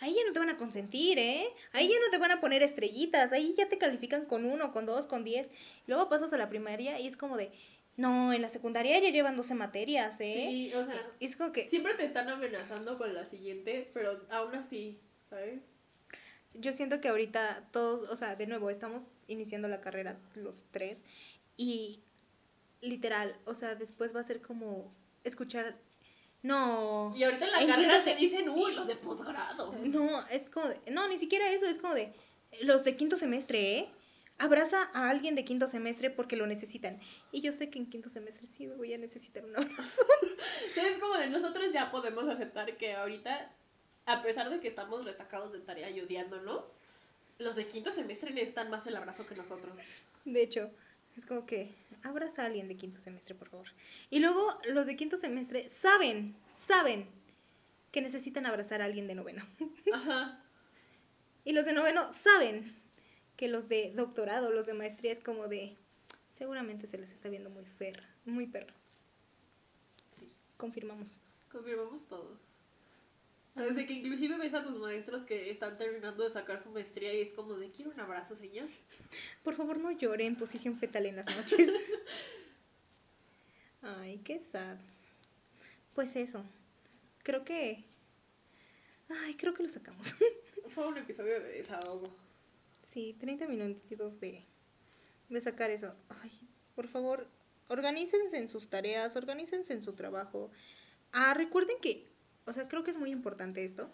ahí 0.00 0.14
ya 0.14 0.20
no 0.26 0.32
te 0.32 0.38
van 0.38 0.50
a 0.50 0.56
consentir, 0.56 1.18
¿eh? 1.18 1.46
Ahí 1.72 1.88
ya 1.88 1.94
no 2.04 2.10
te 2.10 2.18
van 2.18 2.30
a 2.30 2.40
poner 2.40 2.62
estrellitas, 2.62 3.32
ahí 3.32 3.54
ya 3.56 3.68
te 3.68 3.78
califican 3.78 4.26
con 4.26 4.44
uno, 4.44 4.72
con 4.72 4.86
dos, 4.86 5.06
con 5.06 5.24
diez. 5.24 5.48
Luego 5.86 6.08
pasas 6.08 6.32
a 6.32 6.36
la 6.36 6.48
primaria 6.48 6.98
y 7.00 7.06
es 7.06 7.16
como 7.16 7.36
de, 7.36 7.50
no, 7.96 8.32
en 8.32 8.42
la 8.42 8.50
secundaria 8.50 8.98
ya 8.98 9.10
llevan 9.10 9.36
12 9.36 9.54
materias, 9.54 10.20
¿eh? 10.20 10.46
Sí, 10.48 10.74
o 10.74 10.84
sea, 10.84 11.12
es 11.20 11.36
como 11.36 11.52
que 11.52 11.68
siempre 11.68 11.94
te 11.94 12.04
están 12.04 12.28
amenazando 12.28 12.98
con 12.98 13.14
la 13.14 13.24
siguiente, 13.24 13.90
pero 13.94 14.26
aún 14.30 14.54
así, 14.54 15.00
¿sabes? 15.30 15.60
yo 16.60 16.72
siento 16.72 17.00
que 17.00 17.08
ahorita 17.08 17.68
todos, 17.70 18.08
o 18.08 18.16
sea, 18.16 18.36
de 18.36 18.46
nuevo, 18.46 18.70
estamos 18.70 19.12
iniciando 19.26 19.68
la 19.68 19.80
carrera 19.80 20.18
los 20.34 20.64
tres 20.70 21.04
y 21.56 22.02
literal, 22.80 23.36
o 23.44 23.54
sea, 23.54 23.74
después 23.74 24.14
va 24.14 24.20
a 24.20 24.24
ser 24.24 24.40
como 24.40 24.94
escuchar, 25.24 25.78
no, 26.46 27.12
Y 27.16 27.24
ahorita 27.24 27.44
en 27.46 27.52
la 27.52 27.60
En 27.62 27.68
carrera 27.68 28.02
te 28.04 28.10
se- 28.12 28.16
dicen, 28.16 28.48
uy, 28.48 28.74
los 28.74 28.86
de 28.86 28.96
posgrado. 28.96 29.72
no, 29.84 30.26
es 30.28 30.48
como, 30.50 30.68
de- 30.68 30.90
no, 30.90 31.06
ni 31.08 31.18
siquiera 31.18 31.50
eso, 31.50 31.66
es 31.66 31.78
como 31.78 31.94
de 31.94 32.12
los 32.62 32.84
de 32.84 32.96
quinto 32.96 33.16
semestre, 33.16 33.78
¿eh? 33.78 33.88
Abraza 34.38 34.90
a 34.92 35.08
alguien 35.08 35.34
de 35.34 35.44
quinto 35.46 35.66
semestre 35.66 36.10
porque 36.10 36.36
lo 36.36 36.46
necesitan. 36.46 37.00
Y 37.32 37.40
yo 37.40 37.52
sé 37.52 37.70
que 37.70 37.78
en 37.78 37.86
quinto 37.88 38.10
semestre 38.10 38.46
sí 38.46 38.66
voy 38.66 38.92
a 38.92 38.98
necesitar 38.98 39.44
un 39.46 39.56
abrazo. 39.56 40.02
Entonces, 40.66 40.98
como 41.00 41.16
de 41.16 41.28
nosotros 41.28 41.72
ya 41.72 41.90
podemos 41.90 42.28
aceptar 42.28 42.76
que 42.76 42.92
ahorita, 42.94 43.50
a 44.04 44.22
pesar 44.22 44.50
de 44.50 44.60
que 44.60 44.68
estamos 44.68 45.04
retacados 45.06 45.52
de 45.52 45.60
tarea 45.60 45.88
y 45.90 46.00
odiándonos, 46.02 46.66
los 47.38 47.56
de 47.56 47.66
quinto 47.66 47.90
semestre 47.90 48.30
necesitan 48.30 48.68
más 48.70 48.86
el 48.86 48.96
abrazo 48.96 49.26
que 49.26 49.34
nosotros. 49.34 49.72
De 50.26 50.42
hecho, 50.42 50.70
es 51.16 51.26
como 51.26 51.46
que 51.46 51.74
abraza 52.02 52.42
a 52.42 52.46
alguien 52.46 52.68
de 52.68 52.76
quinto 52.76 53.00
semestre, 53.00 53.34
por 53.34 53.48
favor. 53.48 53.68
Y 54.10 54.18
luego 54.20 54.58
los 54.66 54.86
de 54.86 54.96
quinto 54.96 55.16
semestre 55.16 55.68
saben, 55.68 56.36
saben 56.54 57.08
que 57.90 58.00
necesitan 58.02 58.46
abrazar 58.46 58.82
a 58.82 58.84
alguien 58.84 59.06
de 59.06 59.14
noveno. 59.14 59.46
Ajá. 59.92 60.42
Y 61.44 61.52
los 61.52 61.64
de 61.64 61.72
noveno 61.72 62.12
saben 62.12 62.76
que 63.36 63.48
los 63.48 63.68
de 63.68 63.92
doctorado, 63.94 64.50
los 64.50 64.66
de 64.66 64.74
maestría 64.74 65.12
es 65.12 65.20
como 65.20 65.48
de, 65.48 65.76
Seguramente 66.36 66.86
se 66.86 66.98
les 66.98 67.12
está 67.12 67.30
viendo 67.30 67.48
muy 67.48 67.64
perra, 67.78 68.04
muy 68.26 68.46
perra. 68.46 68.74
Sí, 70.12 70.30
Confirmamos. 70.58 71.20
confirmamos 71.50 72.06
todos. 72.06 72.38
Sabes 73.56 73.74
de 73.74 73.86
que 73.86 73.94
inclusive 73.94 74.36
ves 74.36 74.52
a 74.52 74.62
tus 74.62 74.76
maestros 74.76 75.24
que 75.24 75.50
están 75.50 75.78
terminando 75.78 76.22
de 76.22 76.28
sacar 76.28 76.62
su 76.62 76.68
maestría 76.68 77.14
y 77.14 77.22
es 77.22 77.32
como 77.32 77.54
de 77.54 77.70
quiero 77.70 77.90
un 77.90 77.98
abrazo, 77.98 78.36
señor. 78.36 78.68
Por 79.42 79.54
favor, 79.54 79.78
no 79.78 79.90
llore 79.92 80.26
en 80.26 80.36
posición 80.36 80.76
fetal 80.76 81.06
en 81.06 81.16
las 81.16 81.26
noches. 81.34 81.70
Ay, 83.80 84.18
qué 84.18 84.40
sad. 84.40 84.76
Pues 85.94 86.16
eso. 86.16 86.44
Creo 87.22 87.46
que. 87.46 87.82
Ay, 89.08 89.34
creo 89.36 89.54
que 89.54 89.62
lo 89.62 89.70
sacamos. 89.70 90.06
Fue 90.74 90.86
un 90.86 90.98
episodio 90.98 91.40
de 91.40 91.52
desahogo. 91.52 92.14
Sí, 92.92 93.16
30 93.18 93.48
minutitos 93.48 94.20
de, 94.20 94.44
de 95.30 95.40
sacar 95.40 95.70
eso. 95.70 95.94
Ay, 96.22 96.30
por 96.74 96.88
favor, 96.88 97.26
organícense 97.68 98.36
en 98.36 98.48
sus 98.48 98.68
tareas, 98.68 99.16
organícense 99.16 99.72
en 99.72 99.82
su 99.82 99.94
trabajo. 99.94 100.50
Ah, 101.12 101.32
recuerden 101.32 101.78
que, 101.80 102.06
o 102.46 102.52
sea, 102.52 102.68
creo 102.68 102.84
que 102.84 102.90
es 102.90 102.96
muy 102.96 103.10
importante 103.10 103.64
esto. 103.64 103.90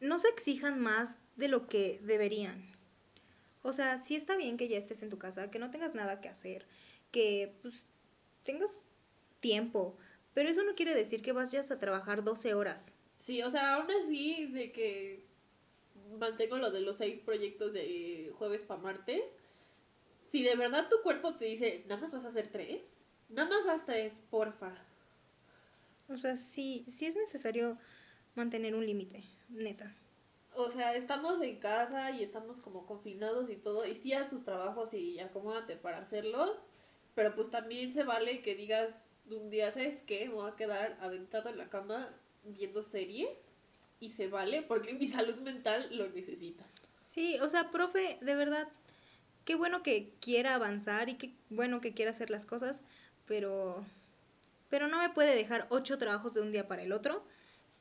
No 0.00 0.18
se 0.18 0.28
exijan 0.28 0.80
más 0.80 1.16
de 1.36 1.48
lo 1.48 1.66
que 1.66 1.98
deberían. 2.02 2.76
O 3.62 3.72
sea, 3.72 3.98
sí 3.98 4.14
está 4.14 4.36
bien 4.36 4.56
que 4.56 4.68
ya 4.68 4.78
estés 4.78 5.02
en 5.02 5.10
tu 5.10 5.18
casa, 5.18 5.50
que 5.50 5.58
no 5.58 5.70
tengas 5.70 5.94
nada 5.94 6.20
que 6.20 6.28
hacer, 6.28 6.66
que 7.10 7.58
pues 7.62 7.86
tengas 8.44 8.78
tiempo, 9.40 9.96
pero 10.34 10.48
eso 10.48 10.62
no 10.62 10.74
quiere 10.74 10.94
decir 10.94 11.22
que 11.22 11.32
vayas 11.32 11.70
a 11.70 11.78
trabajar 11.78 12.22
12 12.22 12.54
horas. 12.54 12.94
Sí, 13.18 13.42
o 13.42 13.50
sea, 13.50 13.74
aún 13.74 13.90
así 13.90 14.46
de 14.46 14.72
que 14.72 15.26
mantengo 16.18 16.58
lo 16.58 16.70
de 16.70 16.80
los 16.80 16.96
seis 16.96 17.20
proyectos 17.20 17.72
de 17.72 18.32
jueves 18.38 18.62
para 18.62 18.80
martes. 18.80 19.34
Si 20.30 20.42
de 20.42 20.56
verdad 20.56 20.88
tu 20.88 21.02
cuerpo 21.02 21.36
te 21.36 21.46
dice, 21.46 21.84
nada 21.88 22.00
más 22.00 22.12
vas 22.12 22.24
a 22.24 22.28
hacer 22.28 22.50
tres, 22.50 23.02
nada 23.28 23.48
más 23.48 23.66
haz 23.66 23.84
tres, 23.86 24.20
porfa. 24.30 24.74
O 26.08 26.16
sea, 26.16 26.36
sí, 26.36 26.84
sí 26.88 27.06
es 27.06 27.16
necesario 27.16 27.78
mantener 28.34 28.74
un 28.74 28.86
límite, 28.86 29.24
neta. 29.48 29.94
O 30.54 30.70
sea, 30.70 30.96
estamos 30.96 31.40
en 31.40 31.58
casa 31.58 32.10
y 32.10 32.22
estamos 32.22 32.60
como 32.60 32.86
confinados 32.86 33.50
y 33.50 33.56
todo, 33.56 33.86
y 33.86 33.94
sí 33.94 34.12
haz 34.12 34.28
tus 34.28 34.44
trabajos 34.44 34.94
y 34.94 35.20
acomódate 35.20 35.76
para 35.76 35.98
hacerlos, 35.98 36.64
pero 37.14 37.34
pues 37.34 37.50
también 37.50 37.92
se 37.92 38.04
vale 38.04 38.42
que 38.42 38.54
digas 38.54 39.04
un 39.30 39.50
día, 39.50 39.70
¿sabes 39.70 40.02
qué? 40.02 40.28
Me 40.28 40.34
voy 40.34 40.50
a 40.50 40.56
quedar 40.56 40.96
aventado 41.00 41.48
en 41.48 41.58
la 41.58 41.68
cama 41.68 42.12
viendo 42.44 42.82
series 42.82 43.52
y 44.00 44.10
se 44.10 44.28
vale 44.28 44.62
porque 44.62 44.94
mi 44.94 45.08
salud 45.08 45.36
mental 45.36 45.96
lo 45.96 46.08
necesita. 46.08 46.64
Sí, 47.04 47.38
o 47.40 47.48
sea, 47.48 47.70
profe, 47.70 48.18
de 48.20 48.34
verdad, 48.34 48.68
qué 49.44 49.54
bueno 49.54 49.82
que 49.82 50.14
quiera 50.20 50.54
avanzar 50.54 51.08
y 51.08 51.14
qué 51.14 51.34
bueno 51.50 51.80
que 51.80 51.94
quiera 51.94 52.10
hacer 52.10 52.30
las 52.30 52.46
cosas, 52.46 52.82
pero, 53.26 53.84
pero 54.68 54.88
no 54.88 54.98
me 54.98 55.10
puede 55.10 55.34
dejar 55.34 55.66
ocho 55.70 55.98
trabajos 55.98 56.34
de 56.34 56.40
un 56.40 56.52
día 56.52 56.68
para 56.68 56.82
el 56.82 56.92
otro 56.92 57.24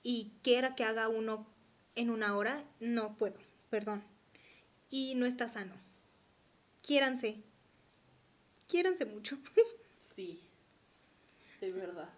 y 0.04 0.32
quiera 0.42 0.76
que 0.76 0.84
haga 0.84 1.10
uno 1.10 1.48
en 1.96 2.10
una 2.10 2.36
hora, 2.38 2.64
no 2.80 3.18
puedo, 3.18 3.40
perdón. 3.70 4.04
Y 4.90 5.16
no 5.16 5.26
está 5.26 5.50
sano. 5.50 5.74
Quiéranse. 6.82 7.42
Quiéranse 8.68 9.06
mucho. 9.06 9.38
Sí, 10.16 10.42
de 11.62 11.72
verdad. 11.72 12.10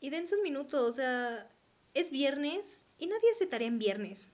Y 0.00 0.08
dense 0.08 0.34
un 0.34 0.42
minuto, 0.42 0.86
o 0.86 0.92
sea, 0.94 1.46
es 1.92 2.10
viernes 2.10 2.78
y 2.98 3.06
nadie 3.06 3.30
hace 3.30 3.46
tarea 3.46 3.68
en 3.68 3.78
viernes. 3.78 4.28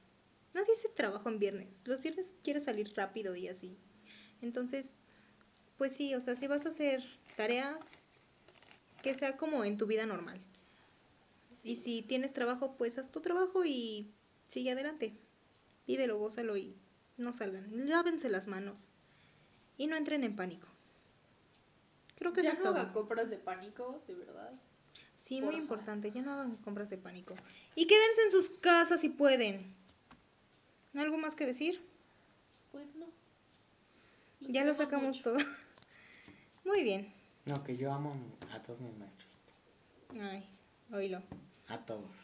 Nadie 0.55 0.75
hace 0.75 0.89
trabajo 0.89 1.29
en 1.29 1.41
viernes. 1.41 1.87
Los 1.87 2.01
viernes 2.01 2.29
quieres 2.45 2.65
salir 2.65 2.93
rápido 2.95 3.35
y 3.35 3.49
así. 3.49 3.77
Entonces, 4.43 4.93
pues 5.77 5.91
sí, 5.93 6.15
o 6.15 6.21
sea, 6.21 6.37
si 6.37 6.47
vas 6.47 6.67
a 6.67 6.69
hacer 6.69 7.03
tarea, 7.37 7.79
que 9.09 9.15
sea 9.15 9.39
como 9.39 9.65
en 9.65 9.79
tu 9.79 9.87
vida 9.87 10.05
normal. 10.05 10.39
Y 11.65 11.77
si 11.77 12.03
tienes 12.03 12.35
trabajo, 12.35 12.77
pues 12.77 12.99
haz 12.99 13.11
tu 13.11 13.23
trabajo 13.23 13.65
y 13.65 14.13
sigue 14.49 14.73
adelante. 14.73 15.17
Vívelo, 15.87 16.19
gózalo 16.19 16.59
y 16.59 16.77
no 17.17 17.33
salgan. 17.33 17.89
Lávense 17.89 18.29
las 18.29 18.49
manos. 18.49 18.91
Y 19.79 19.87
no 19.87 19.97
entren 19.97 20.25
en 20.25 20.37
pánico. 20.37 20.69
Creo 22.19 22.35
que 22.35 22.43
ya 22.43 22.51
eso 22.51 22.59
es 22.59 22.65
no 22.65 22.73
todo. 22.73 22.81
hagan 22.83 22.93
compras 22.93 23.31
de 23.31 23.39
pánico, 23.39 24.03
de 24.07 24.15
verdad. 24.15 24.53
Sí, 25.17 25.41
muy 25.41 25.55
importante, 25.55 26.13
ya 26.13 26.21
no 26.21 26.35
hagan 26.35 26.57
compras 26.57 26.91
de 26.91 26.99
pánico. 26.99 27.35
Y 27.75 27.87
quédense 27.87 28.23
en 28.25 28.31
sus 28.31 28.51
casas 28.61 29.01
si 29.01 29.09
pueden. 29.09 29.75
¿Algo 30.95 31.17
más 31.17 31.35
que 31.35 31.47
decir? 31.47 31.83
Pues 32.73 32.95
no. 32.95 33.07
Los 34.41 34.53
ya 34.53 34.65
lo 34.65 34.75
sacamos 34.75 35.17
mucho. 35.17 35.23
todo. 35.23 35.39
Muy 36.65 36.83
bien. 36.83 37.18
No, 37.49 37.65
que 37.65 37.77
yo 37.77 37.93
amo 37.93 38.15
a 38.53 38.61
todos 38.63 38.79
mis 38.81 38.95
maestros. 38.97 39.29
Ay, 40.21 40.47
oílo. 40.93 41.23
A 41.69 41.79
todos. 41.79 42.15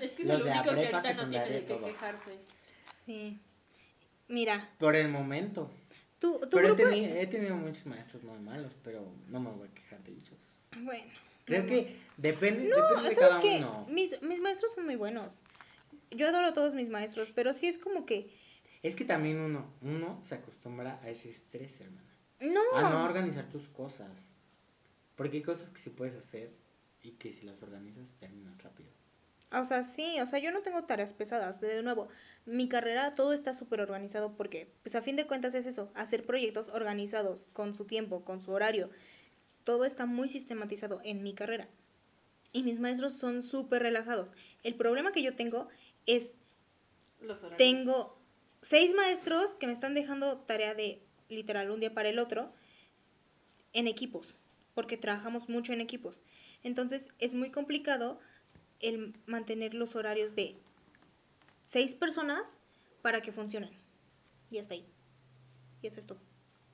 Es 0.00 0.10
que 0.12 0.22
es 0.22 0.28
Los 0.28 0.38
el 0.38 0.44
de 0.44 0.50
la 0.50 0.60
único 0.60 0.74
que 0.74 0.80
prepa, 0.82 0.98
ahorita 0.98 1.14
no 1.24 1.30
tiene 1.30 1.48
de 1.50 1.60
qué 1.64 1.74
todo. 1.74 1.86
quejarse. 1.86 2.38
Sí. 2.92 3.40
Mira, 4.28 4.70
Por 4.78 4.96
el 4.96 5.08
momento. 5.08 5.70
tu, 6.18 6.40
tu 6.40 6.50
Pero 6.50 6.68
he, 6.68 6.74
grupo... 6.74 6.90
teni- 6.90 7.10
he 7.16 7.26
tenido 7.26 7.56
muchos 7.56 7.86
maestros 7.86 8.22
muy 8.24 8.38
malos, 8.38 8.72
pero 8.82 9.06
no 9.28 9.40
me 9.40 9.50
voy 9.50 9.68
a 9.68 9.74
quejar 9.74 10.02
de 10.02 10.12
ellos. 10.12 10.38
Bueno. 10.82 11.12
Creo 11.44 11.62
vamos. 11.64 11.86
que 11.86 11.96
depende, 12.16 12.68
No, 12.68 12.76
depende 12.88 13.08
de 13.10 13.14
¿sabes 13.14 13.28
cada 13.30 13.40
qué? 13.40 13.56
uno. 13.58 13.86
Mis, 13.90 14.20
mis 14.22 14.40
maestros 14.40 14.72
son 14.74 14.84
muy 14.86 14.96
buenos. 14.96 15.44
Yo 16.10 16.28
adoro 16.28 16.46
a 16.48 16.52
todos 16.54 16.74
mis 16.74 16.88
maestros, 16.88 17.30
pero 17.34 17.52
sí 17.52 17.66
es 17.66 17.78
como 17.78 18.06
que... 18.06 18.30
Es 18.82 18.94
que 18.96 19.04
también 19.04 19.38
uno, 19.40 19.66
uno 19.82 20.20
se 20.22 20.34
acostumbra 20.36 21.00
a 21.02 21.08
ese 21.10 21.30
estrés, 21.30 21.80
hermana. 21.80 22.02
No. 22.40 22.60
A 22.76 22.90
no 22.90 23.04
organizar 23.04 23.46
tus 23.48 23.68
cosas. 23.68 24.08
Porque 25.16 25.38
hay 25.38 25.42
cosas 25.42 25.70
que 25.70 25.80
sí 25.80 25.90
puedes 25.90 26.14
hacer 26.14 26.52
y 27.02 27.12
que 27.12 27.32
si 27.32 27.44
las 27.46 27.62
organizas 27.62 28.14
terminan 28.18 28.58
rápido. 28.58 28.90
O 29.52 29.64
sea, 29.64 29.84
sí, 29.84 30.20
o 30.20 30.26
sea, 30.26 30.40
yo 30.40 30.50
no 30.50 30.62
tengo 30.62 30.84
tareas 30.84 31.12
pesadas. 31.12 31.60
De 31.60 31.82
nuevo, 31.82 32.08
mi 32.44 32.68
carrera 32.68 33.14
todo 33.14 33.32
está 33.32 33.54
súper 33.54 33.80
organizado 33.80 34.36
porque, 34.36 34.72
pues 34.82 34.96
a 34.96 35.02
fin 35.02 35.14
de 35.16 35.26
cuentas 35.26 35.54
es 35.54 35.66
eso, 35.66 35.92
hacer 35.94 36.26
proyectos 36.26 36.68
organizados, 36.70 37.50
con 37.52 37.74
su 37.74 37.84
tiempo, 37.84 38.24
con 38.24 38.40
su 38.40 38.50
horario. 38.50 38.90
Todo 39.62 39.84
está 39.84 40.06
muy 40.06 40.28
sistematizado 40.28 41.00
en 41.04 41.22
mi 41.22 41.34
carrera. 41.34 41.68
Y 42.52 42.62
mis 42.62 42.80
maestros 42.80 43.14
son 43.14 43.42
súper 43.42 43.82
relajados. 43.82 44.34
El 44.62 44.74
problema 44.74 45.12
que 45.12 45.22
yo 45.22 45.36
tengo 45.36 45.68
es, 46.06 46.32
Los 47.20 47.44
horarios. 47.44 47.58
tengo 47.58 48.18
seis 48.62 48.94
maestros 48.94 49.54
que 49.56 49.66
me 49.66 49.72
están 49.72 49.94
dejando 49.94 50.38
tarea 50.38 50.74
de 50.74 51.00
literal 51.28 51.70
un 51.70 51.80
día 51.80 51.94
para 51.94 52.08
el 52.08 52.18
otro 52.18 52.52
en 53.72 53.86
equipos, 53.88 54.36
porque 54.74 54.96
trabajamos 54.96 55.48
mucho 55.48 55.72
en 55.72 55.80
equipos. 55.80 56.20
Entonces 56.62 57.10
es 57.18 57.34
muy 57.34 57.50
complicado 57.50 58.18
el 58.80 59.14
mantener 59.26 59.74
los 59.74 59.96
horarios 59.96 60.34
de 60.34 60.56
seis 61.66 61.94
personas 61.94 62.58
para 63.02 63.22
que 63.22 63.32
funcionen. 63.32 63.70
Y 64.50 64.58
hasta 64.58 64.74
ahí. 64.74 64.86
Y 65.82 65.86
eso 65.86 66.00
es 66.00 66.06
todo. 66.06 66.20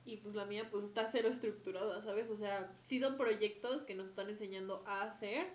Y 0.05 0.17
pues 0.17 0.35
la 0.35 0.45
mía 0.45 0.67
pues 0.71 0.83
está 0.83 1.05
cero 1.05 1.29
estructurada, 1.29 2.01
¿sabes? 2.03 2.29
O 2.29 2.35
sea, 2.35 2.75
sí 2.81 2.99
son 2.99 3.17
proyectos 3.17 3.83
que 3.83 3.95
nos 3.95 4.07
están 4.07 4.29
enseñando 4.29 4.83
a 4.87 5.03
hacer, 5.03 5.47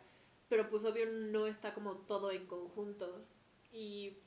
pero 0.49 0.71
pues 0.71 0.85
obvio 0.85 1.07
no 1.07 1.47
está 1.47 1.75
como 1.75 1.97
todo 1.97 2.31
en 2.31 2.47
conjunto. 2.47 3.27
Y 3.73 4.19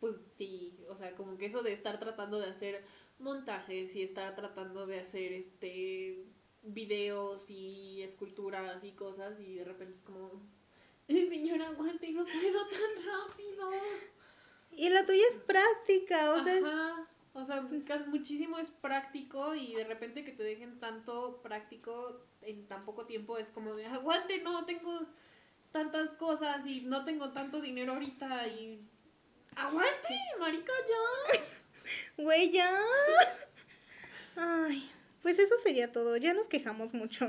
pues 0.00 0.16
sí, 0.36 0.84
o 0.88 0.96
sea, 0.96 1.14
como 1.14 1.38
que 1.38 1.46
eso 1.46 1.62
de 1.62 1.72
estar 1.72 1.98
tratando 1.98 2.38
de 2.38 2.50
hacer 2.50 2.84
montajes 3.18 3.94
y 3.96 4.02
estar 4.02 4.34
tratando 4.34 4.86
de 4.86 5.00
hacer 5.00 5.32
este 5.32 6.24
videos 6.66 7.48
y 7.50 8.02
esculturas 8.02 8.84
y 8.84 8.92
cosas 8.92 9.40
y 9.40 9.54
de 9.54 9.64
repente 9.64 9.94
es 9.94 10.02
como 10.02 10.30
"Eh, 11.08 11.28
señora 11.28 11.68
aguante 11.68 12.10
no 12.12 12.24
puedo 12.24 12.66
tan 12.68 13.04
rápido 13.04 13.70
Y 14.72 14.88
la 14.90 15.06
tuya 15.06 15.22
es 15.30 15.36
práctica, 15.38 16.32
o 16.32 16.42
sea, 16.42 16.54
es-. 16.54 16.64
O 17.34 17.44
sea, 17.44 17.60
muchísimo 18.06 18.58
es 18.58 18.70
práctico 18.70 19.54
y 19.54 19.74
de 19.74 19.84
repente 19.84 20.24
que 20.24 20.32
te 20.32 20.42
dejen 20.42 20.80
tanto 20.80 21.40
práctico 21.42 22.24
en 22.40 22.66
tan 22.66 22.84
poco 22.86 23.04
tiempo 23.04 23.36
es 23.36 23.50
como 23.50 23.74
de 23.74 23.84
aguante, 23.86 24.40
no 24.40 24.64
tengo 24.64 25.06
tantas 25.70 26.14
cosas 26.14 26.66
y 26.66 26.80
no 26.80 27.04
tengo 27.04 27.32
tanto 27.32 27.60
dinero 27.60 27.92
ahorita 27.92 28.48
y 28.48 28.80
aguante, 29.54 30.18
marica 30.40 30.72
ya. 30.88 31.42
güey, 32.16 32.50
ya. 32.50 32.70
Ay, 34.36 34.90
pues 35.26 35.40
eso 35.40 35.56
sería 35.60 35.90
todo. 35.90 36.16
Ya 36.18 36.34
nos 36.34 36.46
quejamos 36.46 36.94
mucho. 36.94 37.26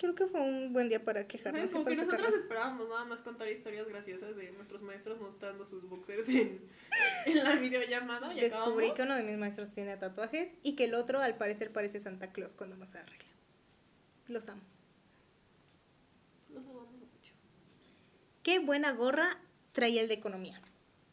Creo 0.00 0.16
que 0.16 0.26
fue 0.26 0.40
un 0.40 0.72
buen 0.72 0.88
día 0.88 1.04
para 1.04 1.28
quejarnos. 1.28 1.70
y 1.70 1.72
Como 1.72 1.84
que 1.84 1.94
nosotros 1.94 2.34
esperábamos 2.34 2.88
nada 2.88 3.04
más 3.04 3.20
contar 3.20 3.48
historias 3.48 3.86
graciosas 3.86 4.34
de 4.34 4.50
nuestros 4.50 4.82
maestros 4.82 5.20
mostrando 5.20 5.64
sus 5.64 5.88
boxers 5.88 6.28
en, 6.28 6.60
en 7.26 7.44
la 7.44 7.54
videollamada 7.54 8.34
y 8.34 8.40
Descubrí 8.40 8.88
acabamos. 8.88 8.92
que 8.94 9.02
uno 9.04 9.14
de 9.14 9.22
mis 9.22 9.36
maestros 9.36 9.70
tiene 9.70 9.96
tatuajes 9.96 10.48
y 10.64 10.74
que 10.74 10.86
el 10.86 10.94
otro 10.96 11.20
al 11.20 11.36
parecer 11.36 11.70
parece 11.72 12.00
Santa 12.00 12.32
Claus 12.32 12.56
cuando 12.56 12.76
nos 12.76 12.96
arregla. 12.96 13.30
Los 14.26 14.48
amo. 14.48 14.62
Los 16.52 16.64
amamos 16.64 16.88
mucho. 16.98 17.32
Qué 18.42 18.58
buena 18.58 18.90
gorra 18.90 19.38
traía 19.70 20.02
el 20.02 20.08
de 20.08 20.14
economía. 20.14 20.60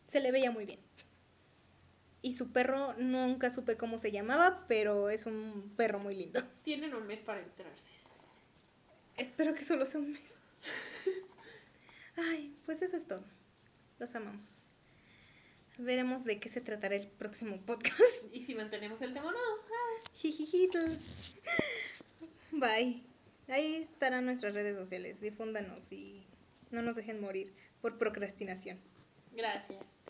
Se 0.08 0.20
le 0.20 0.32
veía 0.32 0.49
muy 0.49 0.66
bien. 0.66 0.80
Y 2.22 2.36
su 2.36 2.52
perro 2.52 2.94
nunca 2.98 3.52
supe 3.52 3.78
cómo 3.78 3.98
se 3.98 4.12
llamaba, 4.12 4.66
pero 4.68 5.10
es 5.10 5.26
un 5.26 5.74
perro 5.76 6.00
muy 6.00 6.16
lindo. 6.16 6.42
Tienen 6.64 6.94
un 6.94 7.08
mes 7.08 7.22
para 7.22 7.40
enterarse. 7.40 7.92
Espero 9.18 9.54
que 9.54 9.64
solo 9.64 9.86
sea 9.86 10.02
un 10.02 10.12
mes. 10.12 10.40
Ay, 12.16 12.56
pues 12.66 12.82
eso 12.82 12.98
es 12.98 13.08
todo. 13.08 13.24
Los 14.00 14.16
amamos. 14.16 14.64
Veremos 15.78 16.26
de 16.26 16.40
qué 16.40 16.50
se 16.50 16.62
tratará 16.62 16.96
el 16.96 17.08
próximo 17.08 17.58
podcast. 17.66 18.00
Y 18.32 18.44
si 18.44 18.56
mantenemos 18.56 19.02
el 19.02 19.14
tema 19.14 19.28
o 19.28 19.32
no. 19.32 19.38
Jijijito. 20.16 20.80
Bye. 22.52 23.04
Ahí 23.48 23.76
estarán 23.76 24.26
nuestras 24.26 24.54
redes 24.54 24.80
sociales. 24.80 25.20
Difúndanos 25.20 25.92
y 25.92 26.24
no 26.70 26.82
nos 26.82 26.96
dejen 26.96 27.20
morir 27.20 27.54
por 27.82 27.98
procrastinación. 27.98 28.80
Gracias. 29.34 30.01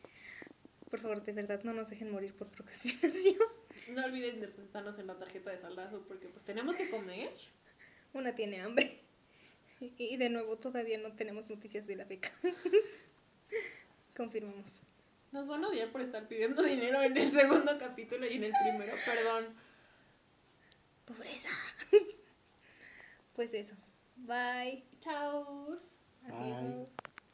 Por 0.92 1.00
favor, 1.00 1.24
de 1.24 1.32
verdad, 1.32 1.64
no 1.64 1.74
nos 1.74 1.90
dejen 1.90 2.12
morir 2.12 2.36
por 2.36 2.50
procrastinación. 2.50 3.38
No 3.88 4.06
olviden 4.06 4.40
depositarnos 4.40 5.00
en 5.00 5.08
la 5.08 5.18
tarjeta 5.18 5.50
de 5.50 5.58
saldazo 5.58 6.06
porque 6.08 6.28
pues 6.28 6.46
tenemos 6.46 6.76
que 6.76 6.90
comer. 6.90 7.30
Una 8.14 8.34
tiene 8.36 8.62
hambre. 8.62 9.00
Y 9.80 10.18
de 10.18 10.30
nuevo, 10.30 10.58
todavía 10.58 10.98
no 11.00 11.14
tenemos 11.14 11.50
noticias 11.50 11.88
de 11.88 11.96
la 11.96 12.06
beca. 12.06 12.30
Confirmamos. 14.16 14.82
Nos 15.32 15.48
van 15.48 15.64
a 15.66 15.70
odiar 15.70 15.92
por 15.92 16.02
estar 16.02 16.28
pidiendo 16.28 16.62
dinero 16.62 17.02
en 17.02 17.18
el 17.18 17.32
segundo 17.32 17.78
capítulo 17.80 18.26
y 18.28 18.36
en 18.36 18.44
el 18.44 18.54
primero, 18.62 18.94
perdón. 19.06 19.56
Pobreza. 21.06 21.50
Pues 23.34 23.54
eso. 23.54 23.76
Bye. 24.18 24.84
Chao. 25.00 25.76
Adiós. 26.28 26.90